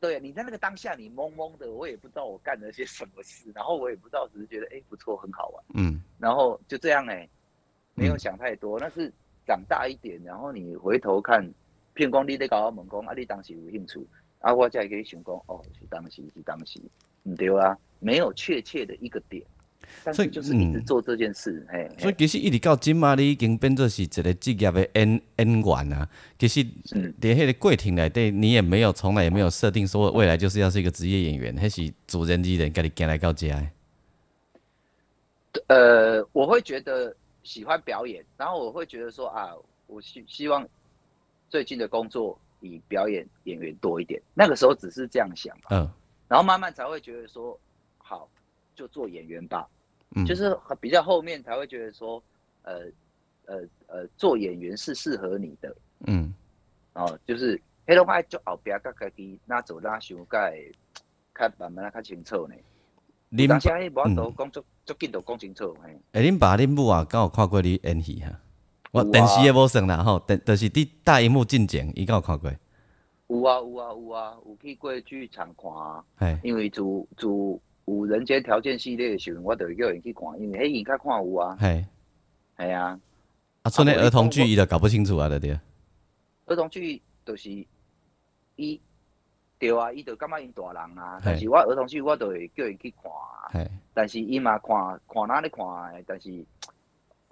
[0.00, 7.28] 对，你在那个当下，你懵懵的，我也不知道我干了些什么事，然后我也不知道，只是觉得哎、不错，很好玩，嗯，然后就这样哎、
[7.94, 8.80] 没有嗯想太多。
[8.80, 9.12] 那是
[9.46, 11.48] 长大一点，然后你回头看，
[11.94, 14.04] 骗光你在搞我问讲啊，你当时有兴趣，
[14.42, 16.80] 啊，我才可以想讲哦，是当时是当时，
[17.22, 19.42] 唔对啊，没有确切的一个点，
[20.12, 26.08] 所以就是一直嗯做这件事，嘿，所以其实一直到今嘛，你已经变作是一个职业的演演员啊。
[26.38, 33.70] 其实嗯在迄个过程内底，你也没有从来也没有设定说未来就是要是一个职业演员，还是主人之人家己行来到这的。
[35.68, 39.50] 呃，我会觉得喜欢表演，然后我会觉得说啊，
[39.86, 40.66] 我希希望
[41.48, 44.20] 最近的工作以表演演员多一点。
[44.32, 45.86] 那个时候只是这样想，嗯
[46.28, 47.58] 然后慢慢才会觉得说，
[47.98, 48.26] 好，
[48.74, 49.68] 就做演员吧。
[50.14, 52.22] 嗯，就是比较后面才会觉得说，
[52.62, 52.86] 呃
[53.44, 56.32] 呃呃，做演员是适合你的嗯
[56.94, 60.72] 哦，就是黑龙江就后边甲家己哪做哪想，甲会
[61.34, 62.54] 较慢慢啊较清楚呢。
[63.30, 65.98] 恁当时迄无法嗯度讲足足紧就讲清楚嘿。
[66.12, 68.40] 诶，恁爸恁母啊，敢有看过你演戏哈？
[68.92, 72.52] 我电视也无算啦吼，电就是伫大荧幕进前，伊敢有看过？
[73.28, 76.04] 有啊有啊有啊，有去过剧场看啊。
[76.16, 76.82] 嘿，因为自
[77.16, 81.86] 自有人间条件系列的时阵，我就会叫人去看，因为迄伊较看有啊，嘿，
[82.58, 83.00] 系啊。
[83.62, 85.58] 啊，剩的啊儿童剧伊就搞不清楚啊，对对。
[86.44, 87.50] 儿童剧就是
[88.56, 88.78] 伊
[89.58, 94.76] 对啊，伊就感觉因大人啊，但是我儿童剧我就会叫伊去看啊，嘿，但是伊嘛看
[95.08, 96.44] 看哪里看的，但是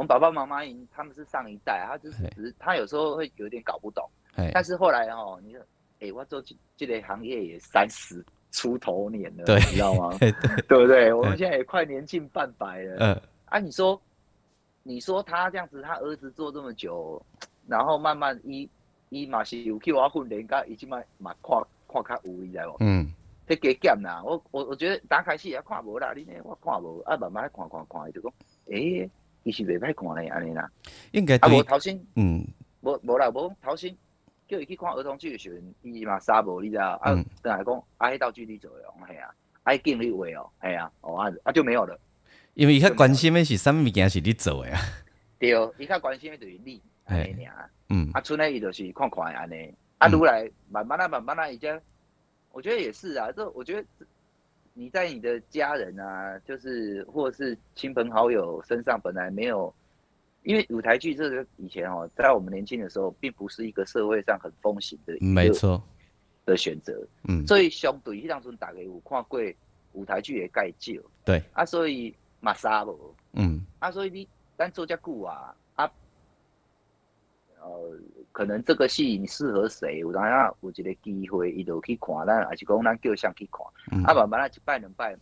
[0.00, 4.02] 我们爸爸妈妈因他们是上一代，他就是只是他有时候会有点搞不懂，
[4.34, 5.60] 嘿，但是后来哦，你说，
[6.00, 10.16] 哎、我做这这个行业也三十出头年了，对你知道吗？
[10.18, 10.32] 嘿
[10.66, 11.12] 对， 不对？
[11.12, 12.96] 我们现在也快年近半百了。
[12.96, 14.00] 呃，啊，你说，
[14.84, 17.22] 你说他这样子，他儿子做这么久，
[17.68, 18.66] 然后慢慢伊
[19.10, 22.76] 伊嘛是有去我训练，甲伊即摆嘛看看较有，你知无？
[22.80, 23.12] 嗯，
[23.46, 24.22] 这加减啦。
[24.24, 28.32] 我我我觉得打开戏也看无啦，你呢我看无，啊慢慢看看看，就讲，
[28.70, 29.10] 诶、
[29.44, 30.70] 其实袂歹看咧，安尼啦。
[31.12, 32.46] 应该啊，无对，头先，嗯。
[32.82, 33.94] 无无啦，无头先
[34.48, 36.98] 叫伊去看儿童剧的时阵，伊嘛杀无，你知道？
[37.02, 41.98] 啊嗯，等来讲，啊，迄道具你做的哦，嘿啊，啊，敬你话哦，嘿啊，哦啊啊就没有了。
[42.54, 44.80] 因为伊较关心的是啥物物件是你做的啊，
[45.38, 47.70] 对，伊较关心的就是你安尼尔。
[47.90, 48.10] 嗯。
[48.12, 50.18] 啊，剩诶伊就是看看安尼，啊，嗯。
[50.18, 51.80] 愈来慢慢啊，慢慢啊，已经，
[52.50, 53.86] 我觉得也是啊，这我觉得
[54.72, 59.72] 你在你的家人啊，就是或是亲朋好友身上本来没有，
[60.42, 65.82] 因为舞台剧这个以前哦，在我们年轻的时候，并不是一个社会上很风行的一个没错，
[66.46, 67.46] 的选择，嗯。
[67.46, 69.40] 所以相对迄当阵大家有看过
[69.92, 70.92] 舞台剧也盖少，
[71.24, 73.14] 对，啊，所以嘛杀无。
[73.32, 73.60] 嗯。
[73.80, 75.90] 啊，所以你咱做遮久啊，啊，
[77.60, 77.98] 呃，
[78.32, 84.04] 可能这个戏你适合谁，有当下有一个机会，伊就去看，咱还是讲咱叫上去看，嗯。
[84.04, 85.16] 啊，慢慢啊一摆两摆，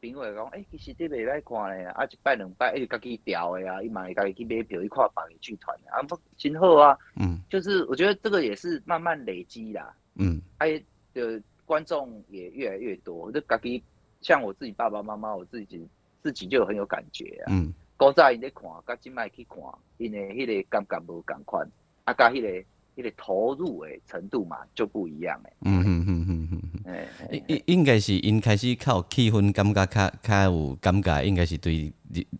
[0.00, 7.40] 朋友会讲，诶、其实这袂歹看咧，啊，一摆两摆，伊就家己调的啊，伊嘛会家己去买票去看别个剧团的，啊，不真好啊，嗯。
[7.48, 10.40] 就是我觉得这个也是慢慢累积啦，嗯。
[10.58, 10.82] 哎
[11.14, 13.82] 的观众也越来越多，就家己
[14.20, 15.86] 像我自己爸爸妈妈，我自己
[16.22, 17.52] 自己就很有感觉啊。
[17.52, 17.72] 嗯。
[17.96, 19.58] 古早因咧看，甲即摆去看，
[19.96, 21.68] 因为迄个感觉无共款，
[22.08, 22.48] 啊，甲迄、个
[22.96, 25.52] 迄、个投入的程度嘛就不一样诶。
[25.60, 26.92] 嗯嗯嗯嗯嗯嗯。
[26.94, 31.92] 诶、应应应该是因开始靠气氛感觉较较有感觉，应该是对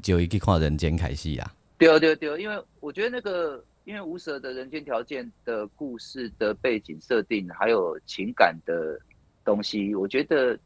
[0.02, 1.52] 就伊去看人间开始啊。
[1.76, 8.98] 对对对，因为我觉得那个，因为无蛇的人间条件的故事的背景设定，还有情感的
[9.44, 10.58] 东西，我觉得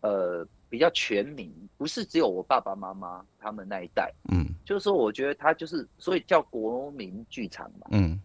[0.00, 4.44] 呃比较全民，不是只有我爸爸妈妈他们那一代，嗯。
[4.64, 8.20] 就是说，我觉得他就是，所以叫国民剧场嘛，嗯。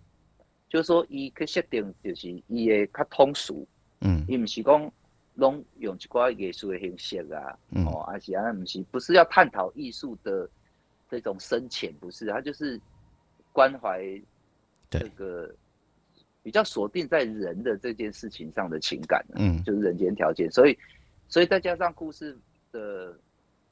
[0.67, 3.65] 就是说，伊去设定就是伊的较通俗。
[4.01, 4.25] 嗯。
[4.27, 4.91] 伊毋是讲
[5.35, 7.85] 拢用一寡艺术的形式啊，嗯。
[7.85, 10.49] 哦，而是安毋是不是要探讨艺术的
[11.09, 12.79] 这种深浅，不是，它就是
[13.53, 14.03] 关怀
[14.89, 15.49] 这个
[16.41, 19.63] 比较锁定在人的这件事情上的情感、啊，嗯。
[19.63, 20.77] 就是人间条件，所以
[21.33, 22.37] 所以再加上故事
[22.71, 23.17] 的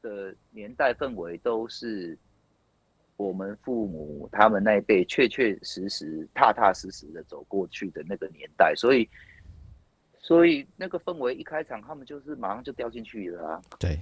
[0.01, 2.17] 的年代氛围都是。
[3.17, 9.07] 我们父母他们那一辈确确实实、踏踏实实的走过去的那个年代，所以
[10.17, 13.61] 所以那个氛围一开场，他们就是马上就掉进去了啊。
[13.77, 14.01] 对。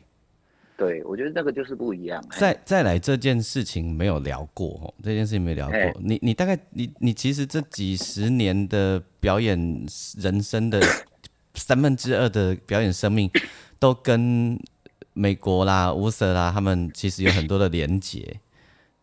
[0.78, 2.24] 对，我觉得那个就是不一样。
[2.32, 5.78] 再再来这件事情没有聊过哦，这件事情没聊过。
[6.00, 9.60] 你你大概你你其实这几十年的表演
[10.18, 10.80] 人生的
[11.60, 13.30] 三分之二的表演生命，
[13.78, 14.60] 都跟
[15.14, 18.40] 美国啦、乌瑟啦他们其实有很多的连结。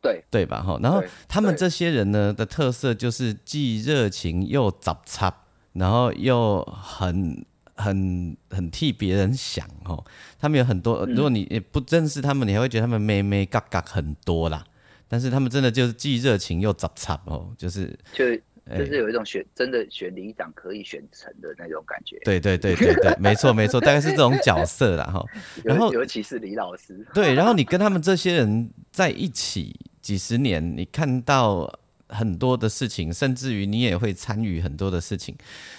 [0.03, 0.63] 对对吧？
[0.63, 5.35] 哈，然后他们这些人呢的特色就是既热情又杂插，
[5.73, 10.05] 然后又很很很替别人想哦。
[10.39, 14.65] 他们有很多，嗯如果你也不认识他们，你还会觉得他们妹妹嘎嘎很多啦。
[15.09, 18.41] 但是他们真的就是既热情又杂插哦，就是就哎
[18.77, 22.19] 就是有一种选真的选里长可以选成的那种感觉。
[22.25, 25.25] 对对对对对，没错没错，大概是这种角色啦哈。
[25.63, 35.37] 然后尤其是李老师，对，然后你跟他们这些人在一起几十年，你看到很多的事情，甚至于你也会参与很多的事情，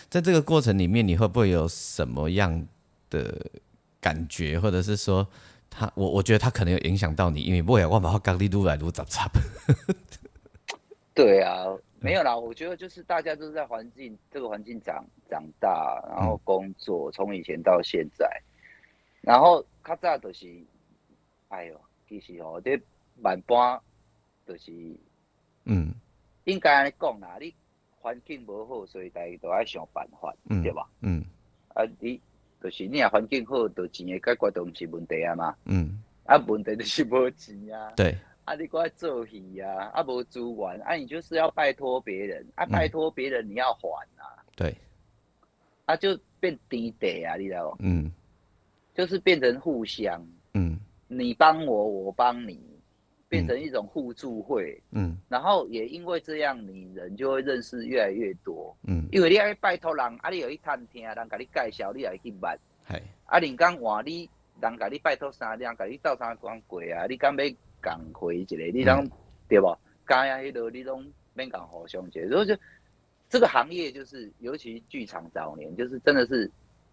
[0.10, 2.66] 在这个过程里面，你会不会有什么样
[3.10, 3.46] 的
[4.00, 5.28] 感觉，或者是说
[5.70, 9.30] 他，我我觉得他可能有影响到你，因为不会我把他刚力撸来撸杂杂。
[11.14, 11.66] 对啊，
[12.08, 18.26] 没有啦，我觉得就是大家都是在环境这个环境长长大，然后工作，从以前到现在，
[19.20, 20.48] 然后较早就是，
[21.50, 22.80] 哎呦，其实哦，这
[23.22, 23.78] 万般
[24.48, 24.72] 就是
[25.66, 25.94] 嗯
[26.46, 27.54] 应该安尼讲啦，你
[28.00, 30.88] 环境无好，所以大家都爱想办法，嗯对吧？
[31.02, 31.22] 嗯
[31.76, 32.22] 啊，你
[32.64, 35.54] 就是你啊环境好，就钱的解决都毋是问题啊嘛。
[35.66, 37.92] 嗯，啊，问题就是无钱啊。
[37.98, 38.18] 对，
[38.48, 44.74] 啊，你过来做戏啊，啊无资源，啊你就是要拜托别人，啊拜托别人你要还啊，对，
[45.84, 47.78] 啊就变低得啊，你知道不？
[47.82, 48.10] 嗯
[48.94, 50.80] 就是变成互相，嗯
[51.10, 52.58] 你帮我，我帮你，
[53.28, 54.82] 变成一种互助会。
[54.92, 58.74] 嗯然后也因为这样，你人就会认识越来越多。
[58.84, 62.58] 嗯，因为你爱拜托人，啊，你有去探听，人甲你介绍，你也会去捌。
[62.88, 64.30] 系，啊，人讲换你，
[64.62, 67.06] 人甲你拜托啥，人甲你斗啥讲过啊？
[67.10, 67.44] 你敢要
[67.88, 68.58] 共回一个？
[68.74, 69.12] 你当、嗯
[69.48, 69.78] 对无？
[70.08, 72.30] 加呀，迄落你拢免共互相一个。
[72.30, 72.58] 所以就
[73.30, 76.50] 这个行业就是，尤其剧场早年，就是真的是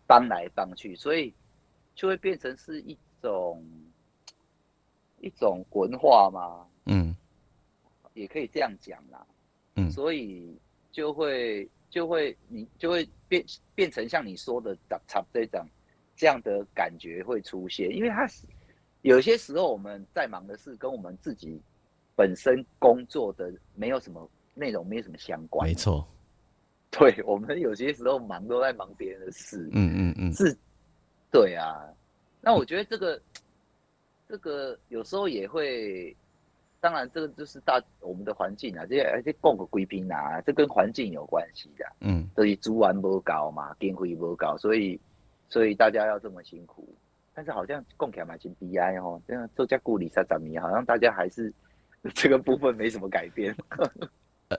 [0.07, 1.33] 帮来帮去，所以
[1.95, 3.65] 就会变成是一种
[5.21, 7.17] 一种文化嘛，嗯
[8.15, 9.27] 也可以这样讲啦。
[9.77, 10.57] 嗯所以
[10.93, 15.65] 就会就会你就会变变成像你说的杂插这种
[16.15, 18.47] 这样的感觉会出现，因为他是
[19.05, 21.61] 有些时候我们在忙的事跟我们自己
[22.17, 25.69] 本身工作的没有什么内容，没有什么相关。
[25.69, 26.09] 没错，
[26.91, 29.69] 对我们有些时候忙都在忙别人的事。
[29.73, 30.57] 嗯嗯嗯，是，
[31.31, 31.85] 对啊。
[32.41, 33.21] 那我觉得这个
[34.27, 36.17] 这个有时候也会，
[36.81, 41.85] 当然这个就是大我们的环境啊，这些而且供个贵宾啊，这跟环境有关系的。
[42.01, 44.99] 嗯，所以租完不高嘛，电费不高，所以
[45.51, 46.89] 所以大家要这么辛苦。
[47.35, 51.53] 但是好像供起来蛮金 BI 哦，这样做加故里三十米，好像大家还是
[52.15, 53.55] 这个部分没什么改变。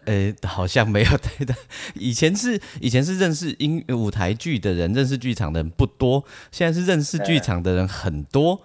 [0.05, 1.55] 呃，好像没有 太大。
[1.93, 8.59] 以前是以前是认识音舞台剧的人，认识剧场的人不多，现在是认识剧场的人很多。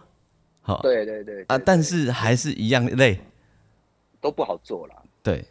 [0.63, 3.21] 好，对对对啊，但是还是一样累，
[4.21, 5.03] 都不好做了。
[5.23, 5.45] 对，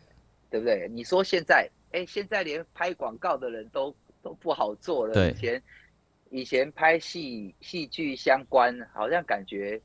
[0.50, 0.89] 对不对？
[0.89, 5.13] 你说现在，哎，现在连拍广告的人都都不好做了。
[5.13, 5.62] 对，以前
[6.30, 9.82] 以前拍戏戏剧相关，好像感觉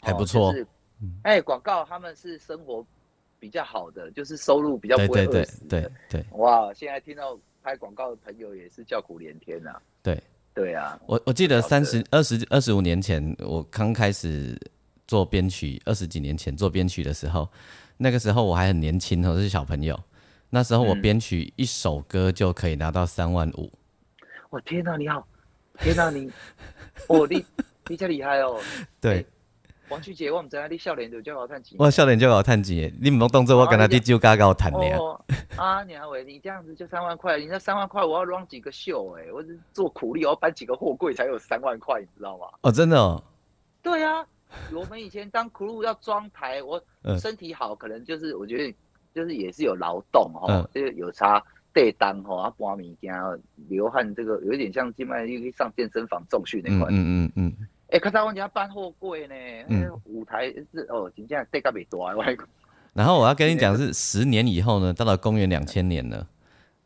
[0.00, 0.54] 还不错。
[1.22, 2.86] 哎，广告他们是生活。
[3.40, 6.74] 比较好的就是收入比较不会饿死的，对对哇！
[6.74, 9.80] 现在听到拍广告的朋友也是叫苦连天呐。
[10.02, 10.20] 对
[10.52, 14.60] 对啊，我我记得三十二十二十五年前，我刚开始
[15.06, 17.48] 做编曲，二十几年前做编曲的时候，
[17.96, 19.96] 那个时候我还很年轻，我是小朋友。
[20.50, 23.72] 那时候我编曲一首歌就可以拿到三万五。
[24.50, 25.24] 我天哪，你好！
[25.80, 26.30] 天哪，你
[27.08, 27.44] 哦，你
[27.88, 28.60] 你真厉害哦。
[29.00, 29.26] 对。
[29.90, 31.74] 王俊杰，我唔知啊，你笑脸就叫我赚钱。
[31.78, 34.80] 我笑脸就我赚钱，你唔好动作，我跟他滴酒加跟我谈的
[35.56, 42.48] 啊，你阿伟，你这样子就三万块，你那三万块我要 run 几个秀哎，我是做苦力，我要搬几个货柜才有三万块，你知道吗？
[42.60, 43.22] 哦，真的哦。
[43.82, 44.22] 对啊，
[44.74, 46.78] 我们以前当 crew 要装台，我
[47.18, 48.74] 身体好，可能就是我觉得
[49.14, 51.42] 就是也是有劳动哈，就是有差
[51.78, 53.14] 对单吼，啊搬物件
[53.68, 56.88] 流汗，这个有一点像静脉又上健身房重训那块。
[56.90, 57.68] 嗯嗯嗯。
[57.90, 59.34] 哎，可是我家搬货柜呢，
[59.68, 62.36] 嗯，舞台是哦，真正地价没多啊，外
[62.94, 66.26] 然后我要跟你讲，是十年以后呢，到了公元两千年了，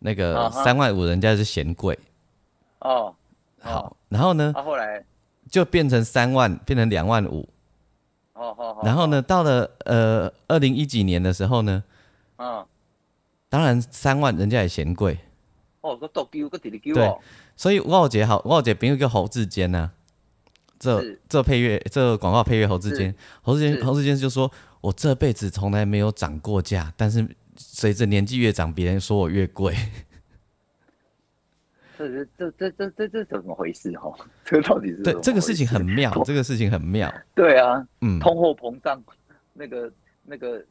[0.00, 1.98] 那个三万五人家是嫌贵。
[2.80, 3.14] 哦，
[3.62, 4.52] 好，然后呢？
[4.54, 5.02] 后来
[5.48, 7.48] 就变成三万，变成两万五。
[8.34, 8.76] 哦哦。
[8.84, 11.82] 然后呢，到了呃二零一几年的时候呢，
[12.36, 12.62] 嗯，
[13.52, 15.18] 当然三万人家也嫌贵。
[15.82, 17.14] 哦，个多丢个弟弟丢对，
[17.54, 19.90] 所以我有姐好，我有姐朋友叫侯志坚呐。
[20.78, 29.76] 这这配乐，这广告配乐，侯志坚，侯志坚，侯志坚就说：“我这辈子从来没有涨过价，但是随着年纪越长，别人说我越贵。
[31.98, 33.92] ”这这这这这这怎么回事？
[33.98, 34.10] 哈，
[34.46, 37.12] 这到底是对这个事情很妙， 这个事情很妙。
[37.34, 39.00] 对啊，嗯，通货膨胀，
[39.52, 39.92] 那个
[40.24, 40.64] 那个，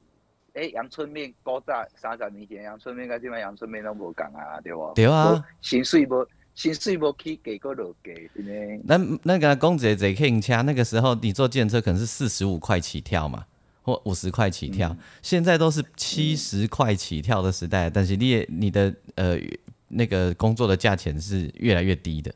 [0.54, 4.92] 哎，阳春面高价三十年前，阳春面跟现在阳春面都无讲啊，对不？
[4.94, 6.28] 对啊，薪水无。
[6.54, 8.84] 薪水无起，给个落给，真的。
[8.84, 13.46] 那那个公子坐客运车，那个时候你坐电车可能是四十五块起跳嘛，
[13.82, 14.94] 或五十块起跳。
[15.22, 19.40] 现在都是七十块起跳的时代，但是你你的呃
[19.88, 22.30] 那个工作的价钱是越来越低的，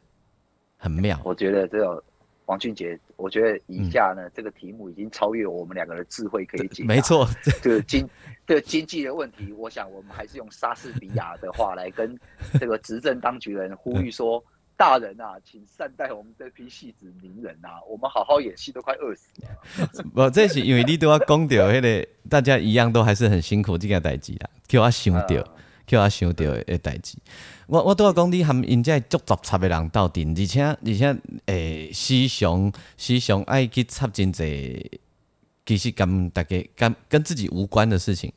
[0.78, 1.20] 很妙。
[1.26, 2.02] 我觉得这个。
[2.46, 6.84] 王俊杰，我觉得以下呢，这个题目已经超越我们两个的智慧可以解。
[6.84, 7.28] 没错，
[7.62, 8.08] 这个经
[8.46, 12.18] 这个经济的问题，我想我们还是用莎士比亚的话来跟
[12.60, 14.44] 这个执政当局人呼吁说：
[14.78, 20.04] 大人啊，请善待我们这批戏子名人啊，我们好好演戏都快饿死了。
[20.14, 25.44] 不，这是因为你都要讲掉，那个大家一样都还是很辛苦这件代志啦，叫我想掉，
[25.86, 27.18] 叫我想到的代志。
[27.68, 35.00] 我我都要讲，你含因遮足杂插的人斗阵，而且而且诶，思想思想爱去插真济，
[35.66, 38.32] 其实跟大家跟跟自己无关的事情。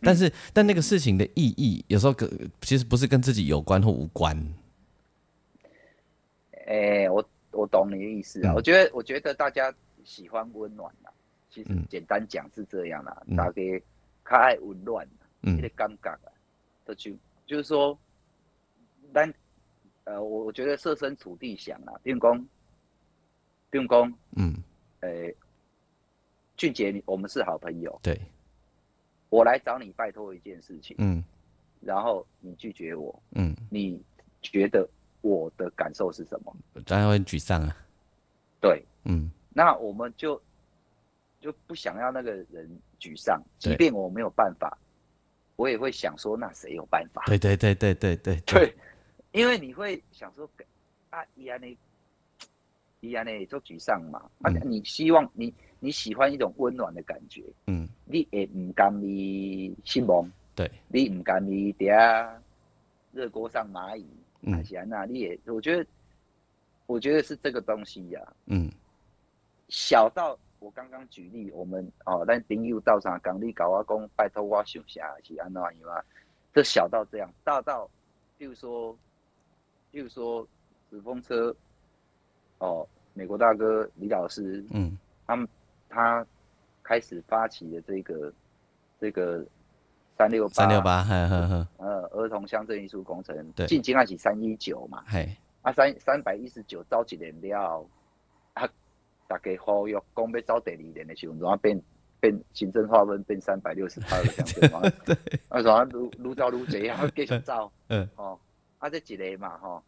[0.00, 2.28] 但是，但那个事情的意义，有时候跟
[2.60, 4.36] 其实不是跟自己有关或无关。
[6.66, 8.52] 诶，我我懂你的意思啊。
[8.54, 9.72] 我觉得，我觉得大家
[10.04, 11.10] 喜欢温暖啊。
[11.50, 13.62] 其实简单讲是这样啦，大家
[14.28, 15.08] 较爱温暖，
[15.42, 16.27] 嗯，个感觉啊，
[16.94, 17.10] 就
[17.46, 17.98] 就是说。
[19.10, 19.32] 但，
[20.04, 22.46] 呃，我我觉得设身处地想啊，电工，
[23.70, 24.54] 电工，嗯，
[25.00, 25.34] 诶，
[26.58, 28.20] 俊杰，你我们是好朋友，对，
[29.30, 31.24] 我来找你拜托一件事情，嗯，
[31.80, 33.98] 然后你拒绝我，嗯，你
[34.42, 34.86] 觉得
[35.22, 36.54] 我的感受是什么？
[36.84, 37.74] 当然会沮丧啊，
[38.60, 40.38] 对，嗯，那我们就
[41.40, 44.76] 就不想要那个人沮丧，即便我没有办法，
[45.58, 47.24] 我也会想说，那谁有办法？
[47.26, 48.72] 对对对对对对对。
[49.32, 50.48] 因为你会想说，
[51.10, 51.76] 啊，伊安尼，
[53.00, 54.22] 伊安尼做沮丧嘛？
[54.42, 62.30] 啊，你希望你你喜欢一种温暖的感觉，嗯，你也唔甘你失望，对，你唔甘你嗲
[63.12, 64.06] 热锅上蚂蚁，
[64.46, 65.04] 还是安那？
[65.06, 65.84] 你也我觉得
[66.86, 68.70] 我觉得是这个东西呀、嗯
[69.68, 76.04] 小到我刚刚举例，我们哦，咱朋友到啥港你搞我讲，拜托我想下是安怎样啊？
[76.52, 77.88] 这小到这样，大到，
[78.38, 78.92] 譬如说，
[79.92, 80.46] 譬如说
[80.90, 81.54] 纸风车，
[82.58, 84.96] 哦，美国大哥李老师，嗯。
[85.26, 85.46] 他们
[85.90, 86.26] 他
[86.82, 88.32] 开始发起的这个
[88.98, 89.44] 这个
[90.16, 95.28] 三六八三六八，呵呵呵，呃儿童乡镇艺术工程对，进京还是三一九嘛，嘿，
[95.60, 97.86] 啊三三百一十九招一年了，
[98.54, 98.66] 啊
[99.28, 101.80] 大家呼吁讲要走第二年的时候，然后变
[102.18, 105.14] 变行政划分变三百六十八个乡镇嘛，对，
[105.48, 108.36] 啊然后愈愈走愈济，啊继续走， 嗯哦，
[108.78, 109.80] 啊这一个嘛吼，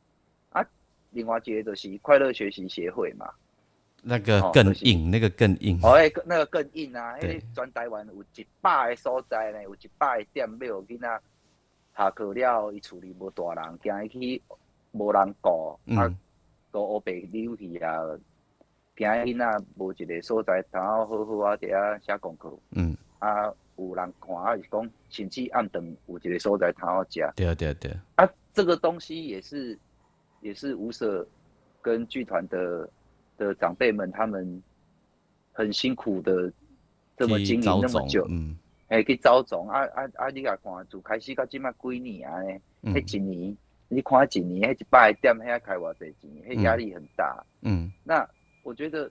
[0.51, 0.64] 啊
[1.11, 3.28] 另外一个就是快乐学习协会嘛。
[4.03, 7.18] 那个哦就是更硬，那个更硬，哦，那个更硬啊！
[7.18, 7.38] 对。
[7.38, 11.20] 迄全台湾有一百个所在呢，有一百个店要有囡仔
[11.95, 14.43] 下课了，伊厝里无大人，惊伊去
[14.93, 16.18] 无人顾，啊嗯，
[16.72, 18.01] 都乌白溜去啊，
[19.01, 28.29] 惊伊囡仔无一个所在，然后好好啊伫遐写功课，嗯，啊有人看啊是讲，甚至暗顿有一个所在通好食，对啊对啊对，啊。
[28.53, 29.79] 这个东西也是
[30.41, 31.27] 也是无舍
[31.81, 32.87] 跟剧团的
[33.39, 34.63] 的长辈们他们
[35.53, 36.53] 很辛苦的
[37.17, 38.59] 这么经营那么久，嗯。
[38.89, 39.71] 哎，去招总。
[39.71, 40.29] 啊啊啊！
[40.31, 42.43] 你甲看，自开始到即摆几年啊？
[42.43, 42.61] 呢？
[42.83, 42.93] 嗯。
[42.93, 43.57] 迄一年，
[43.89, 47.43] 你看一年，迄一百个店，遐开偌侪钱，迄压力很大。
[47.63, 47.91] 嗯。
[48.03, 48.29] 那
[48.63, 49.11] 我觉得，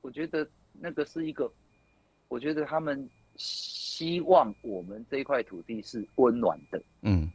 [0.00, 1.50] 我觉得那个是一个，
[2.28, 6.82] 我觉得他们希望我们这块土地是温暖的。
[7.02, 7.30] 嗯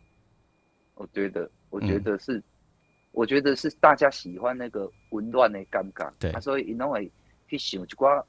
[0.96, 2.42] 我觉得，我觉得是，
[3.12, 6.14] 我觉得是大家喜欢那个温暖的感觉。
[6.20, 7.10] 对啊，所以因拢会
[7.48, 8.24] 去想一寡，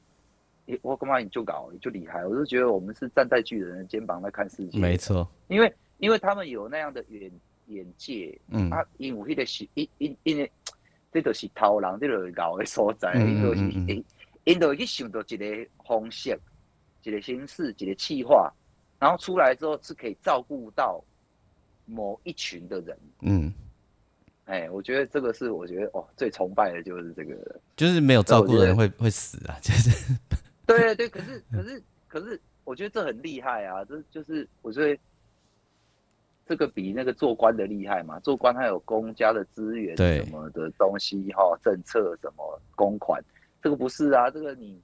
[0.65, 2.25] 诶我干嘛你就搞，就厉害。
[2.25, 4.79] 我就觉得我们是站在巨人的肩膀在看世界。
[4.79, 7.31] 没错，因为因为他们有那样的眼
[7.67, 10.51] 眼界，嗯啊，因为迄个是因因因为
[11.13, 14.05] 这就是偷人，这就是搞的所在，嗯因就是因
[14.45, 15.45] 因就会去想到一个
[15.85, 16.37] 方式、
[17.03, 18.51] 一个形式、一个企划，
[18.99, 21.03] 然后出来之后是可以照顾到
[21.85, 22.97] 某一群的人。
[23.21, 23.53] 嗯，
[24.45, 27.61] 哎，我觉得这个是我觉得哦最崇拜的就是这个。
[27.77, 30.13] 就是没有照顾的人我会会死啊，就是
[30.65, 33.83] 对对对，可是可是可是，我觉得这很厉害啊！
[33.85, 34.97] 这就是我觉得
[36.45, 38.19] 这个比那个做官的厉害嘛。
[38.19, 43.23] 做官他有公家的资源什么的东西哈，政策什么公款，
[43.61, 44.29] 这个不是啊。
[44.29, 44.81] 这个你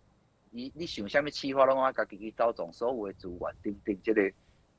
[0.52, 4.22] 你你想下面企划的话，自己去招总所有的主管，定定这个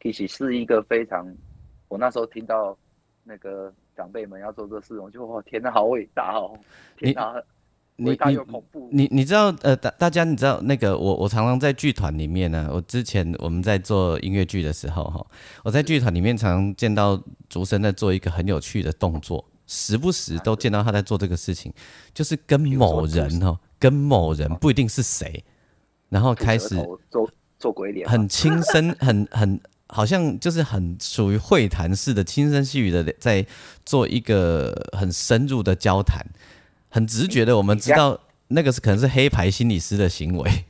[0.01, 1.27] 其实是一个非常，
[1.89, 2.77] 我那时候听到
[3.23, 6.59] 那个长辈们要做这事，我就哇天哪，好伟大哦！
[6.97, 7.35] 天哪，
[8.01, 8.39] 你大你。
[8.93, 15.25] 你你知道呃，大大家你知道那个我我常常在剧团里面呢，我之前我们在做音乐剧的时候哈，
[15.63, 21.73] 我在剧团里面常常见到竹生在做一个很有趣的动作，时不时都见到他在做这个事情，
[22.13, 25.45] 就是跟某人哦，跟某人不一定是谁，
[26.09, 26.75] 然后开始
[27.11, 33.47] 做做鬼脸，很轻声，很很好像就是很属于会谈式的轻声细语的在
[33.85, 36.25] 做一个很深入的交谈，
[36.91, 38.19] 很直觉的我们知道
[38.49, 40.65] 那个是可能是黑牌心理师的行为，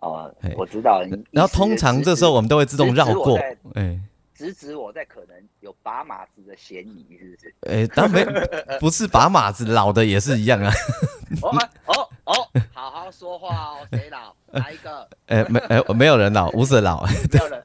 [0.00, 1.02] 哦，我知道。
[1.30, 3.38] 然后通常这时候我们都会自动绕过，
[3.74, 4.00] 哎
[4.34, 7.54] 直指我在可能有拔马子的嫌疑，是不是？
[7.72, 8.24] 哎，当没
[8.80, 10.72] 不是拔马子老的也是一样啊，
[11.42, 12.34] 哦啊哦哦，
[12.72, 14.34] 好好说话哦，谁老？
[14.50, 15.08] 哪一个？
[15.26, 17.62] 哎没哎没有人老， 无色老，没有人。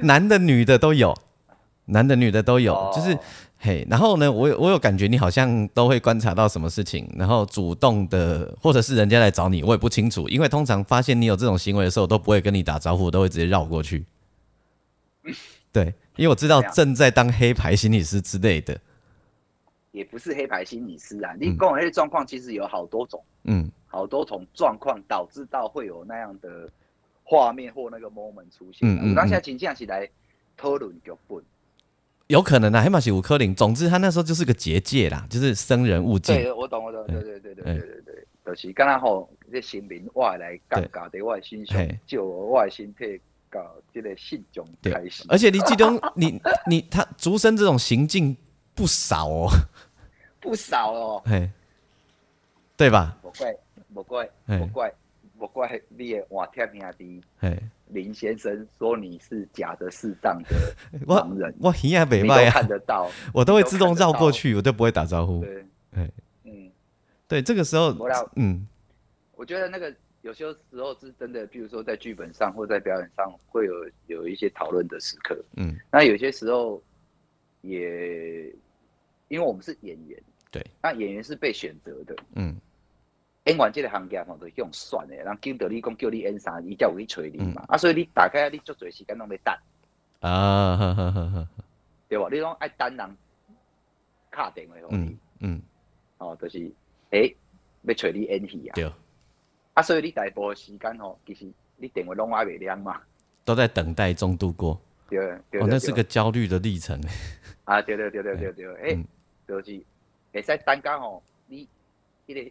[0.00, 1.14] 男的女的都有，
[1.86, 3.18] 男的女的都有，哦就是
[3.66, 14.04] 嘿，然后呢，我有我有感觉你好像都会观察到什么事情，然后主动的，或者是人家来找你，我也不清楚，因为通常发现你有这种行为的时候，我都不会跟你打招呼，都会直接绕过去。
[15.72, 15.86] 对，
[16.16, 18.78] 因为我知道正在当黑牌心理师之类的，
[19.92, 21.32] 也不是黑牌心理师啊。
[21.40, 26.68] 你嗯跟我那些状况其实有好多种，嗯，好多种状况导致到会有那样的
[27.22, 28.98] 画面或那个 moment 出现啊。
[29.00, 30.06] 嗯嗯我当下请假起来
[30.54, 31.42] 讨论剧本。
[32.28, 36.34] 有可能啊，黑马是五科林，总之他那时候就是个结界啦，就是生人勿近。
[36.34, 43.20] 对，我懂，我懂，对对对对对对对，就是刚刚吼，这心灵外来感觉在我的身上嘿，就我的身体
[43.50, 43.60] 搞
[43.92, 45.24] 这个信中开始。
[45.28, 48.34] 而且你记得 你你他竹生这种行径
[48.74, 49.48] 不少哦，
[50.40, 51.50] 不少哦，嘿，
[52.76, 53.16] 对吧？
[53.22, 53.54] 不怪
[53.92, 54.94] 不怪嘿不怪
[55.38, 57.62] 不怪你的换贴兄弟嘿，
[57.94, 60.48] 林先生说你是假的适当的
[61.06, 65.40] 我盲人，我耳也你都袂歹啊看，得到， 我都会自动绕过去，我就不会打招呼。
[65.42, 65.64] 对，
[66.44, 66.70] 嗯，
[67.26, 67.96] 对，这个时候
[68.36, 68.66] 嗯
[69.36, 73.72] 我觉得那个有些时候是真的，比如说在剧本上或在表演上会有
[74.06, 75.38] 有一些讨论的时刻。
[75.56, 76.82] 嗯，那有些时候
[77.62, 78.46] 也
[79.28, 80.20] 因为我们是演员，
[80.50, 82.16] 对，那演员是被选择的。
[82.34, 82.56] 嗯
[83.44, 87.62] 演员即个行业吼，都用算的，人经到你讲叫你演啥，伊才有去找你嘛。
[87.68, 89.54] 嗯啊，所以你大概你足侪时间拢在等，
[90.20, 91.48] 啊，呵呵呵呵，
[92.08, 92.30] 对无？
[92.30, 93.16] 你拢爱等人
[94.32, 95.62] 敲电话互你嗯，嗯
[96.18, 96.70] 哦，就是
[97.10, 97.36] 诶、
[97.82, 98.72] 要找你演戏啊。
[98.74, 98.90] 对，
[99.74, 103.00] 啊，所以你大部分时间吼，其实你电话拢还袂亮嘛。
[103.44, 104.80] 都在等待中度过。
[105.10, 105.18] 对
[105.50, 106.98] 对哦，对那是个焦虑的历程。
[107.64, 109.04] 啊，对对对对对对，诶、嗯
[109.46, 109.78] 就是
[110.32, 111.68] 会使等到吼，你
[112.26, 112.50] 迄个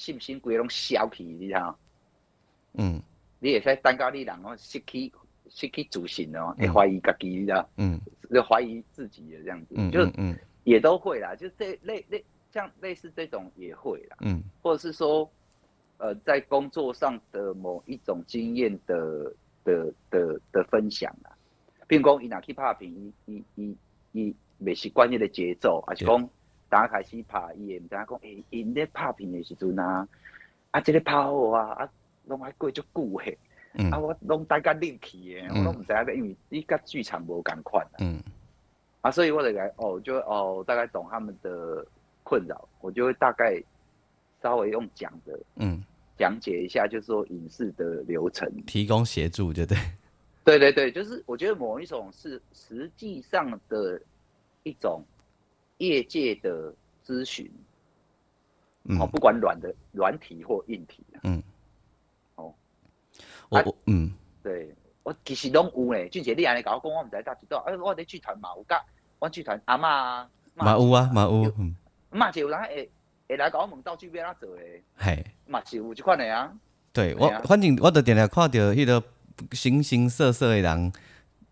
[0.00, 1.78] 信心规拢消去，你知道？
[2.72, 3.02] 嗯。
[3.38, 5.12] 你会使等到你人哦失去
[5.50, 7.68] 失去自信哦，会嗯怀疑家己，你知道？
[7.76, 8.00] 嗯。
[8.30, 10.38] 就怀疑自己的这样子，嗯就嗯嗯。
[10.64, 14.42] 也都会啦，就这类类像类似这种也会啦，嗯。
[14.62, 15.30] 或者是说，
[15.98, 19.30] 呃，在工作上的某一种经验的
[19.64, 21.30] 的的的分享啦，
[21.86, 23.76] 比如讲伊若去拍片，伊伊伊
[24.12, 26.28] 伊未习惯迄个节奏，还是讲
[26.70, 30.08] 大家开始拍，伊会毋知影讲，诶、因咧拍片的时阵啊，
[30.70, 31.88] 啊，即、个拍好啊，啊，
[32.26, 33.36] 拢爱过足久诶，
[33.74, 37.98] 嗯啊，我拢大家恁去诶，我嗯拢毋知影，因为伊甲剧场无共款啊。
[37.98, 38.22] 嗯
[39.02, 41.84] 啊，所以我得来哦，就哦大概懂他们的
[42.22, 43.60] 困扰，我就会大概
[44.42, 45.82] 稍微用讲的嗯，
[46.18, 48.46] 讲解一下，就是说影视的流程。
[48.66, 49.78] 提供协助，对不对？
[50.44, 54.00] 对对对，就是我觉得某一种是实际上的
[54.62, 55.02] 一种
[55.80, 56.72] 业界的
[57.04, 57.50] 咨询，
[58.84, 58.98] 嗯。
[59.00, 61.42] 哦，不管软的软体或硬体啊，嗯，
[62.36, 62.54] 哦，
[63.48, 64.12] 我啊我嗯。
[64.42, 64.74] 对。
[65.02, 68.78] 我其实拢有咧，俊杰你安尼甲我讲，我毋知道知道，哎，我伫剧团嘛有甲，
[69.18, 71.74] 我剧团阿嬷啊，嘛有啊嘛有，嗯，
[72.10, 72.90] 嘛是有人会
[73.26, 74.82] 会来甲我问道具要怎做诶。
[74.98, 76.54] 嘿，嘛是有即款诶啊，
[76.92, 79.02] 对我反正我伫定定看到迄个
[79.52, 80.92] 形形色色的人，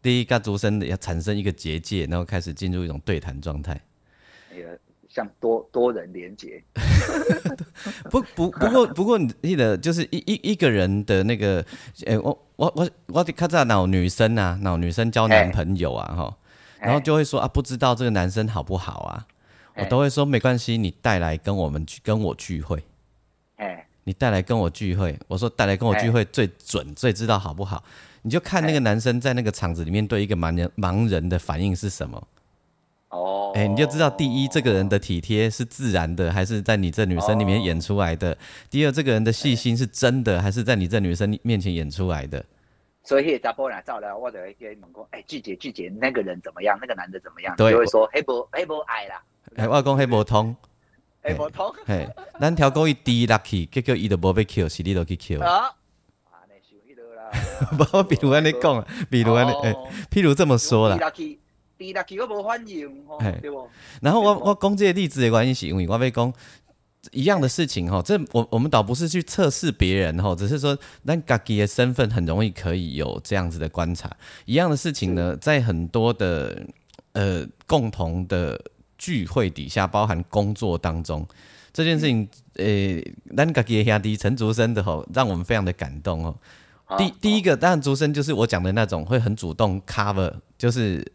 [0.02, 3.80] 第一甲主身要产生一个结界，然后开始进入一种对谈状态。
[4.58, 4.78] 那个
[5.08, 6.62] 像多多人连接，
[8.10, 11.64] 不不不过 不过你记得就是一一一个人的那个，
[12.04, 16.36] 诶、我我我我得看在脑女生啊，脑女生交男朋友啊哈，
[16.80, 19.26] 然后就会说啊，不知道这个男生好不好啊，
[19.76, 22.84] 我都会说没关系，你带来跟我们去跟我聚会，
[23.56, 27.82] 哎，你带来跟我聚会，我说带来跟我聚会最准，最知道好不好，
[28.22, 32.28] 你就看那个男生在那个场子里面对一个盲人盲人的反应是什么。
[33.10, 38.34] 哦，哎、你就知道第一，这个人的体贴是自然的，还是在你这女生里面演出来的；
[38.68, 42.44] 第二，这个人的细心是真的，还是在你这女生面前演出来的。
[43.02, 46.78] 所以迄个查甫人照了，我就会跟伊问讲，哎，拒绝拒绝，那个人怎么样？
[46.78, 47.56] 那个男的怎么样？
[47.56, 49.22] 对就会说，黑无黑无爱啦，
[49.56, 50.54] 哎、我讲黑无通，
[51.22, 52.06] 黑无通嘿，
[52.38, 55.40] 咱条狗伊低落去，结果伊就无被 Q，是你都去 Q。
[55.40, 55.72] 啊，
[56.24, 57.30] 啊，那想迄落啦，
[57.72, 59.52] 不，比如安尼讲啊，比如安尼，
[60.10, 60.98] 譬如这么说啦。
[61.78, 63.68] 低落去，我无反应，吼嘿，对不？
[64.02, 66.32] 然后我我讲这个例子的关系是因为我被讲
[67.12, 70.76] 一样的事情哈，这我我们倒不是去测试别人哈，只是说
[71.06, 74.10] 咱家己的身份很容易可以有这样子的观察。
[74.44, 76.60] 一样的事情呢，在很多的
[77.12, 78.60] 呃共同的
[78.98, 81.26] 聚会底下，包含工作当中。
[81.72, 83.00] 这件事情，呃，
[83.36, 86.36] 咱家己的兄弟陈竹生的吼，让我们非常的感动哦。
[86.96, 91.06] 第第一个，当然竹生就是我讲的那种会很主动 cover，就是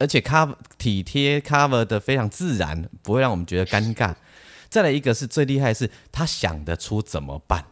[0.00, 4.14] 而且 cover 体贴 cover 的非常自然，不会让我们觉得尴尬。
[4.68, 7.64] 再来一个是最厉害，是他想得出怎么办。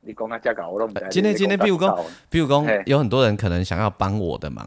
[0.00, 1.06] 你讲啊，这搞我都唔知。
[1.10, 1.96] 今天今天，比如讲，
[2.30, 4.66] 比如讲，有很多人可能想要帮我的忙，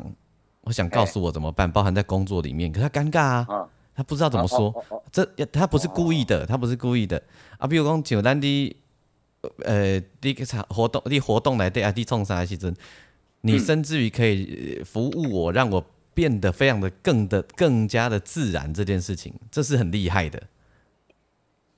[0.62, 4.68] 我想告诉我怎么办，包含在工作里面，可是他尴尬啊，啊，他不知道怎么说。
[4.68, 4.74] 哦？
[4.76, 7.22] 哦哦这他不是故意的，他不是故意的
[7.58, 7.66] 啊。
[7.66, 8.76] 比如讲，像咱的
[9.64, 12.76] 呃，第一个场活动，你活动来对啊，你创啥的时阵，
[13.42, 20.44] 你甚至于可以呃服务我，让我变得非常的更的更加的自然，这件事情，这是很厉害的，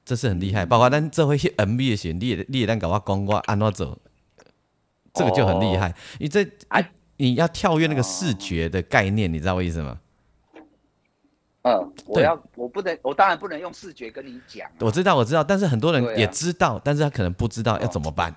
[0.03, 0.66] 这是很厉害。
[0.66, 3.97] 包括咱这回去 MV 的时候，你也你也咱搞我讲我安怎走，
[5.14, 5.93] 这个就很厉害。
[6.20, 6.82] 你这啊
[7.18, 9.99] 你要跳跃那个视觉的概念，你知道我意思吗？
[11.64, 14.74] 嗯，我要，我不能，我当然不能用视觉跟你讲啊。
[14.80, 18.36] 我知道，我知道，但是很多人也知道，但是他可能不知道要怎么办。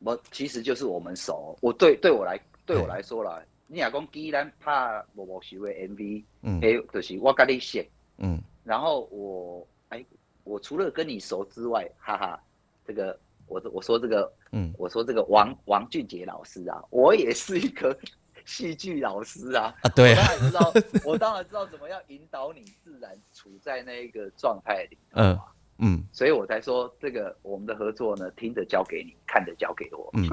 [0.00, 1.56] 我其实就是我们熟。
[1.60, 7.88] 我对对我来对我来说啦，你若讲既然拍无无秀的 MV，嗯诶，就是我跟你写，
[8.18, 10.04] 嗯然后我哎，
[10.44, 12.40] 我除了跟你熟之外，哈哈，
[12.86, 17.98] 这个我我说这个嗯，我说这个王王俊杰老师啊，我也是一个
[18.44, 19.74] 戏剧老师啊。
[19.82, 24.98] 啊，对啊，我当然知道，我当然知道怎么样引导你自然处在那一个状态里。
[25.12, 25.38] 嗯
[25.78, 26.02] 嗯。
[26.12, 30.10] 所以我才说这个我们的合作呢，听着交给你，看着交给我。
[30.14, 30.28] 嗯，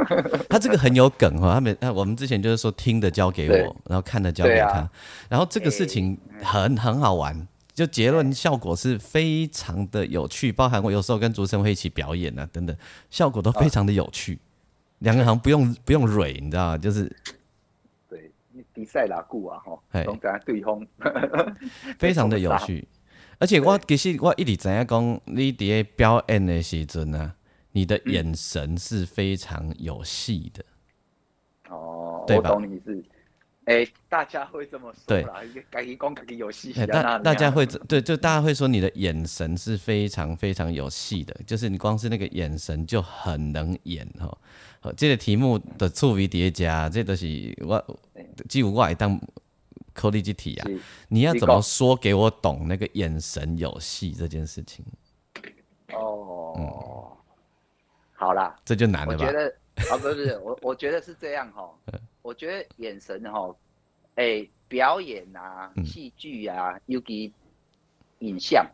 [0.49, 4.67] 他这个很有梗哈，他们啊，我们之前就是说听的交给我，然后看的交给他。
[4.67, 4.91] 啊，
[5.29, 12.75] 然后这个事情很很好玩，就结论效果是非常的有趣，包含我有时候跟主持人会一起表演啊等等，
[13.09, 14.39] 效果都非常的有趣。
[14.99, 16.77] 两个好像不用不用蕊，你知道吗？
[16.77, 17.13] 就是
[18.09, 18.31] 对，
[18.73, 20.03] 比赛拉固啊，吼，嘿。
[20.05, 20.87] 拢甲对方，
[21.99, 22.87] 非常的有趣。
[23.39, 27.35] 而且我其实我一直知影讲，你伫咧表演的时阵啊，
[27.71, 30.63] 你的眼神是非常有戏的。
[31.69, 32.51] 哦，对吧？
[32.51, 33.03] 我懂你是，
[33.65, 44.37] 哎，大家会这么说对啦， 家己讲家己有戏大大家会对，就大家会说你的眼神是非常非常有戏的，就是你光是那个眼神就很能演哈。
[44.79, 47.99] 好，这个题目的触为叠加，这都是我
[48.47, 49.19] 只有我会当
[49.95, 50.67] 考虑这题啊。
[51.07, 54.85] 你要怎么说给我懂那个眼神有戏这件事情，
[55.93, 57.17] 哦，
[58.13, 59.31] 好啦，这就难了吧我觉？
[59.31, 59.55] 得
[59.91, 61.69] 啊，不是不是，我我觉得是这样哈，
[62.21, 63.55] 我觉得眼神哈，
[64.15, 67.33] 哎，表演啊，嗯戏剧啊，尤其
[68.19, 68.65] 影像，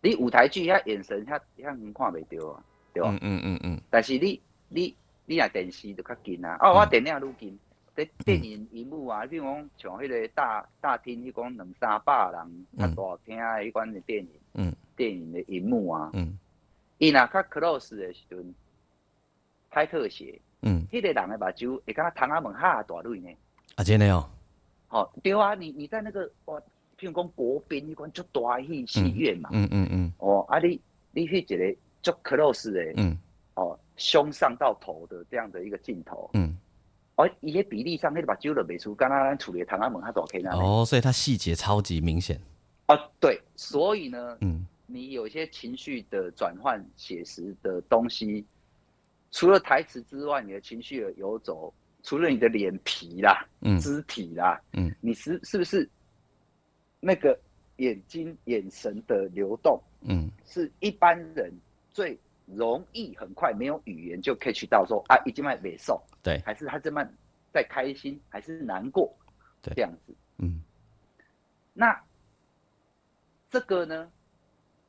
[0.00, 2.62] 你舞台剧遐眼神遐遐远看袂到啊，
[2.92, 3.10] 对吧？
[3.10, 4.94] 嗯嗯嗯嗯但是你你
[5.26, 7.58] 你若电视就较近啊，哦，我电影愈近，
[8.04, 12.94] 电电影荧幕啊，比如讲像迄个大大厅，迄讲两三百人较嗯。
[12.94, 14.72] 大厅的迄款的电影，嗯。
[14.96, 16.38] 电影的荧幕啊，嗯。
[16.98, 18.54] 伊若较 close 的时阵，
[19.70, 23.30] 拍特写，嗯，迄、个人的目睭会甲窗仔门下大蕊呢。
[23.76, 24.28] 啊，真的哦，
[24.90, 26.60] 哦，对啊，你你在那个哇，
[26.98, 30.12] 譬如讲国宾迄款足大戏戏院嘛，嗯嗯嗯。
[30.18, 30.80] 哦，啊你
[31.12, 33.16] 你去一个足 close 的，嗯。
[33.54, 36.56] 哦，胸上到头的这样的一个镜头，嗯，
[37.18, 40.56] 哦，伊迄比例上，迄个目睭就袂出，敢若咱厝里的窗仔门较大开那。
[40.56, 42.40] 哦，所以它细节超级明显。
[42.86, 44.64] 啊，对，所以呢，嗯。
[44.90, 48.42] 你有一些情绪的转换、写实的东西，
[49.30, 51.70] 除了台词之外，你的情绪的游走，
[52.02, 53.78] 除了你的脸皮啦、嗯。
[53.80, 55.86] 肢体啦，嗯，你是是不是
[57.00, 57.38] 那个
[57.76, 60.30] 眼睛眼神的流动，嗯。
[60.46, 61.52] 是一般人
[61.90, 67.02] 最容易很快没有语言就 catch 到说啊，已经卖美受，对，还是他这么
[67.52, 69.14] 在开心，还是难过，
[69.62, 69.72] 对。
[69.74, 70.14] 这样子。
[70.36, 70.62] 嗯。
[71.72, 71.98] 那
[73.50, 74.12] 这个呢，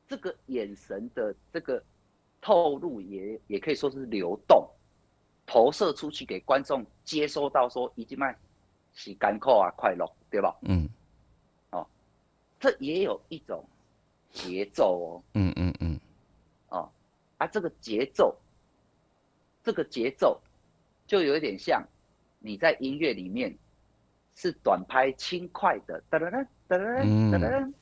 [0.06, 1.82] 这个眼神的这个
[2.40, 4.68] 透露也也可以说是流动，
[5.46, 8.36] 投射出去给观众接收到说，已经卖
[8.92, 10.54] 是干扣啊快乐，对吧？
[10.62, 10.88] 嗯。
[11.70, 11.86] 哦
[12.58, 13.64] 这也有一种
[14.30, 15.22] 节奏哦。
[15.32, 15.98] 嗯嗯嗯。
[16.68, 16.92] 哦，哦，
[17.38, 18.36] 啊，这个节奏，
[19.62, 20.38] 这个节奏
[21.10, 21.84] 就有一点像，
[22.38, 23.52] 你在音乐里面
[24.36, 27.72] 是短拍轻快的噔噔噔噔噔噔噔，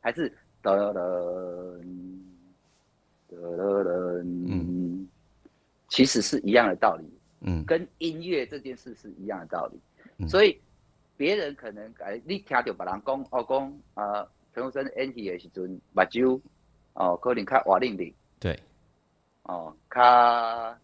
[0.00, 0.28] 还是
[0.60, 0.92] 噔噔
[3.30, 4.22] 噔噔噔？
[4.48, 5.08] 嗯，
[5.88, 7.04] 其实是一样的道理，
[7.42, 10.26] 嗯，跟音乐这件事是一样的道理。
[10.26, 10.60] 所以
[11.16, 16.40] 别人可能哎，你听到别人讲哦讲啊，陈国生 N T 的时阵把酒
[16.94, 18.58] 哦，可能卡瓦令令对，
[19.44, 20.76] 哦卡。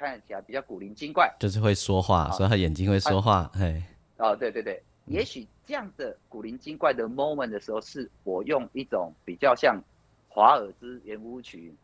[0.00, 1.30] 看起来比较古灵精怪。
[1.38, 3.82] 就是会说话，好所以他眼睛会说话，嘿，
[4.16, 9.78] 哦，对对对，也许这样的古灵精怪的 moment 的时候，是我用一种比较像
[10.26, 11.74] 华尔兹圆舞曲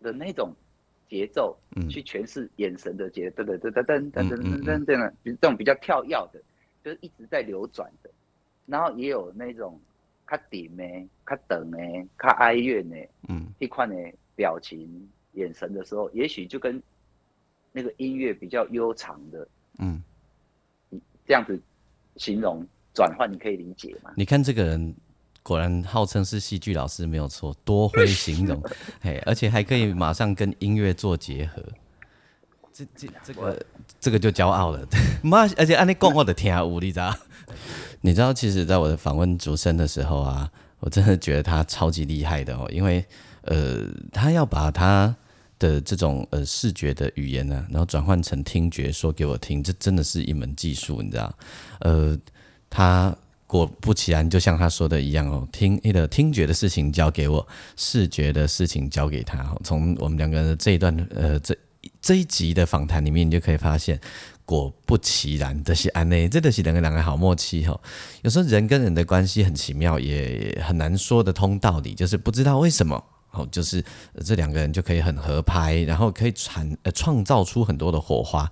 [0.00, 0.54] 的那种
[1.08, 1.88] 节奏嗯。
[1.88, 6.40] 去诠释眼神的节，噔噔噔噔噔噔噔噔噔噔，就是这种比较跳跃的，
[6.84, 8.10] 就是一直在流转的。
[8.64, 9.76] 然后也有那种
[10.30, 10.84] 较顶的、
[11.26, 11.78] 较等的、
[12.16, 12.96] 较哀怨的，
[13.28, 13.52] 嗯。
[13.58, 13.96] 一款的
[14.36, 16.80] 表情、眼神的时候，也许就跟
[17.72, 19.48] 那个音乐比较悠长的
[19.78, 20.02] 嗯，
[21.26, 21.60] 这样子
[22.16, 22.64] 形容
[22.94, 24.10] 转换，你可以理解吗？
[24.16, 24.94] 你看这个人。
[25.44, 28.62] 果然号称是戏剧老师没有错，多会形容，
[29.02, 31.60] 嘿，而且还可以马上跟音乐做结合，
[32.72, 33.66] 这这这个
[33.98, 34.86] 这个就骄傲了，
[35.20, 37.12] 妈，而且按你讲我的天啊，无你知道？
[38.02, 40.48] 你知道， 其实在我的访问主持人的时候啊，
[40.78, 43.04] 我真的觉得他超级厉害的哦，因为
[43.40, 45.12] 呃，他要把他
[45.62, 51.32] 的这种呃视觉的语言呢、然后转换成听觉说给我听，这真的是一门技术，你知道？
[51.78, 52.18] 呃，
[52.68, 57.46] 他果不其然，就像他说的一样哦，听那个听觉的事情交给我，
[57.76, 59.56] 视觉的事情交给他。
[59.62, 61.56] 从我们两个人这一段呃这
[62.00, 64.00] 这一集的访谈里面，你就可以发现。
[64.44, 67.80] 果不其然，这是安内，这都是两个两个好默契哈、哦。
[68.22, 73.02] 有时候人跟人的关系很奇妙，也很难说得通道理，就是不知道为什么。
[73.32, 73.84] 哦，就是
[74.24, 78.50] 这两个人就可以很合拍，然后可以产呃创造出很多的火花。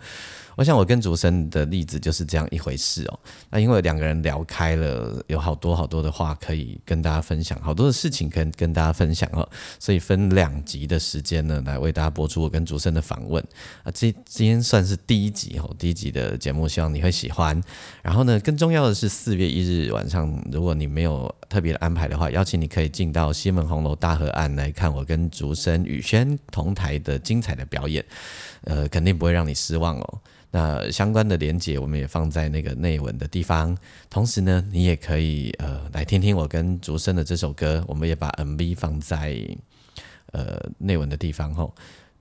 [0.61, 3.18] 我想我跟竹生的例子就是这样一回事哦。
[3.48, 9.48] 那因为两个人聊开了，有好多好多的话可以跟大家分享，好多的事情可以跟大家分享哦，
[9.78, 13.42] 所以分两集的时间呢，来为大家播出我跟竹生的访问
[13.84, 13.90] 啊。
[13.94, 17.58] 这今天算是第一集哦，第一集的节目，希望你会喜欢。
[18.02, 28.04] 然后呢，更重要的是四月一日晚上，如果你没有特别的安排的话，邀请你可以进到西门红楼大河岸来看我跟竹生、宇轩同台的精彩的表演，
[28.64, 30.20] 呃，肯定不会让你失望哦。
[30.52, 33.76] 那相关的连接我们也放在那个内文的地方，
[34.11, 39.38] 同时呢，你也可以呃来听听我跟竹生的这首歌，我们也把 MV 放在
[40.32, 41.72] 呃内文的地方吼。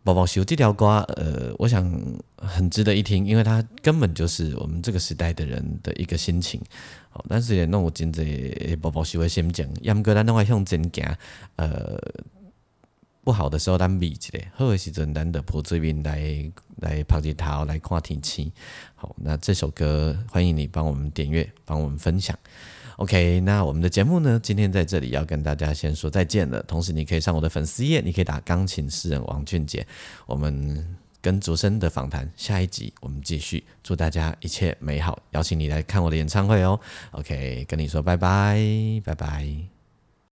[0.03, 1.91] 宝宝修这条歌，呃，我想
[2.37, 6.61] 很值得一听，因为它根本就是我们这个时代的人的一个心情。
[7.09, 11.17] 好，但是也弄有真济宝宝修的心情，要么个咱拢会向前行，
[11.55, 11.99] 呃。
[13.29, 18.51] 不好的时候，咱避一下；好的时阵，咱的铺这边来来拍日头，来看天气。
[18.95, 22.35] 好，那这首歌欢迎你帮我们点阅，帮我们分享。
[22.95, 26.59] OK，那我们的节目呢，今天在这里要跟大家先说再见了。
[26.63, 29.85] 同时，你可以上我的粉丝页，你可以打钢琴诗人王俊杰。
[30.25, 33.63] 我们跟竹生的访谈，下一集我们继续。
[33.83, 36.79] 祝大家一切美好，邀请你来看我的演唱会哦。
[37.11, 38.59] OK，跟你说拜拜，
[39.05, 39.78] 拜拜。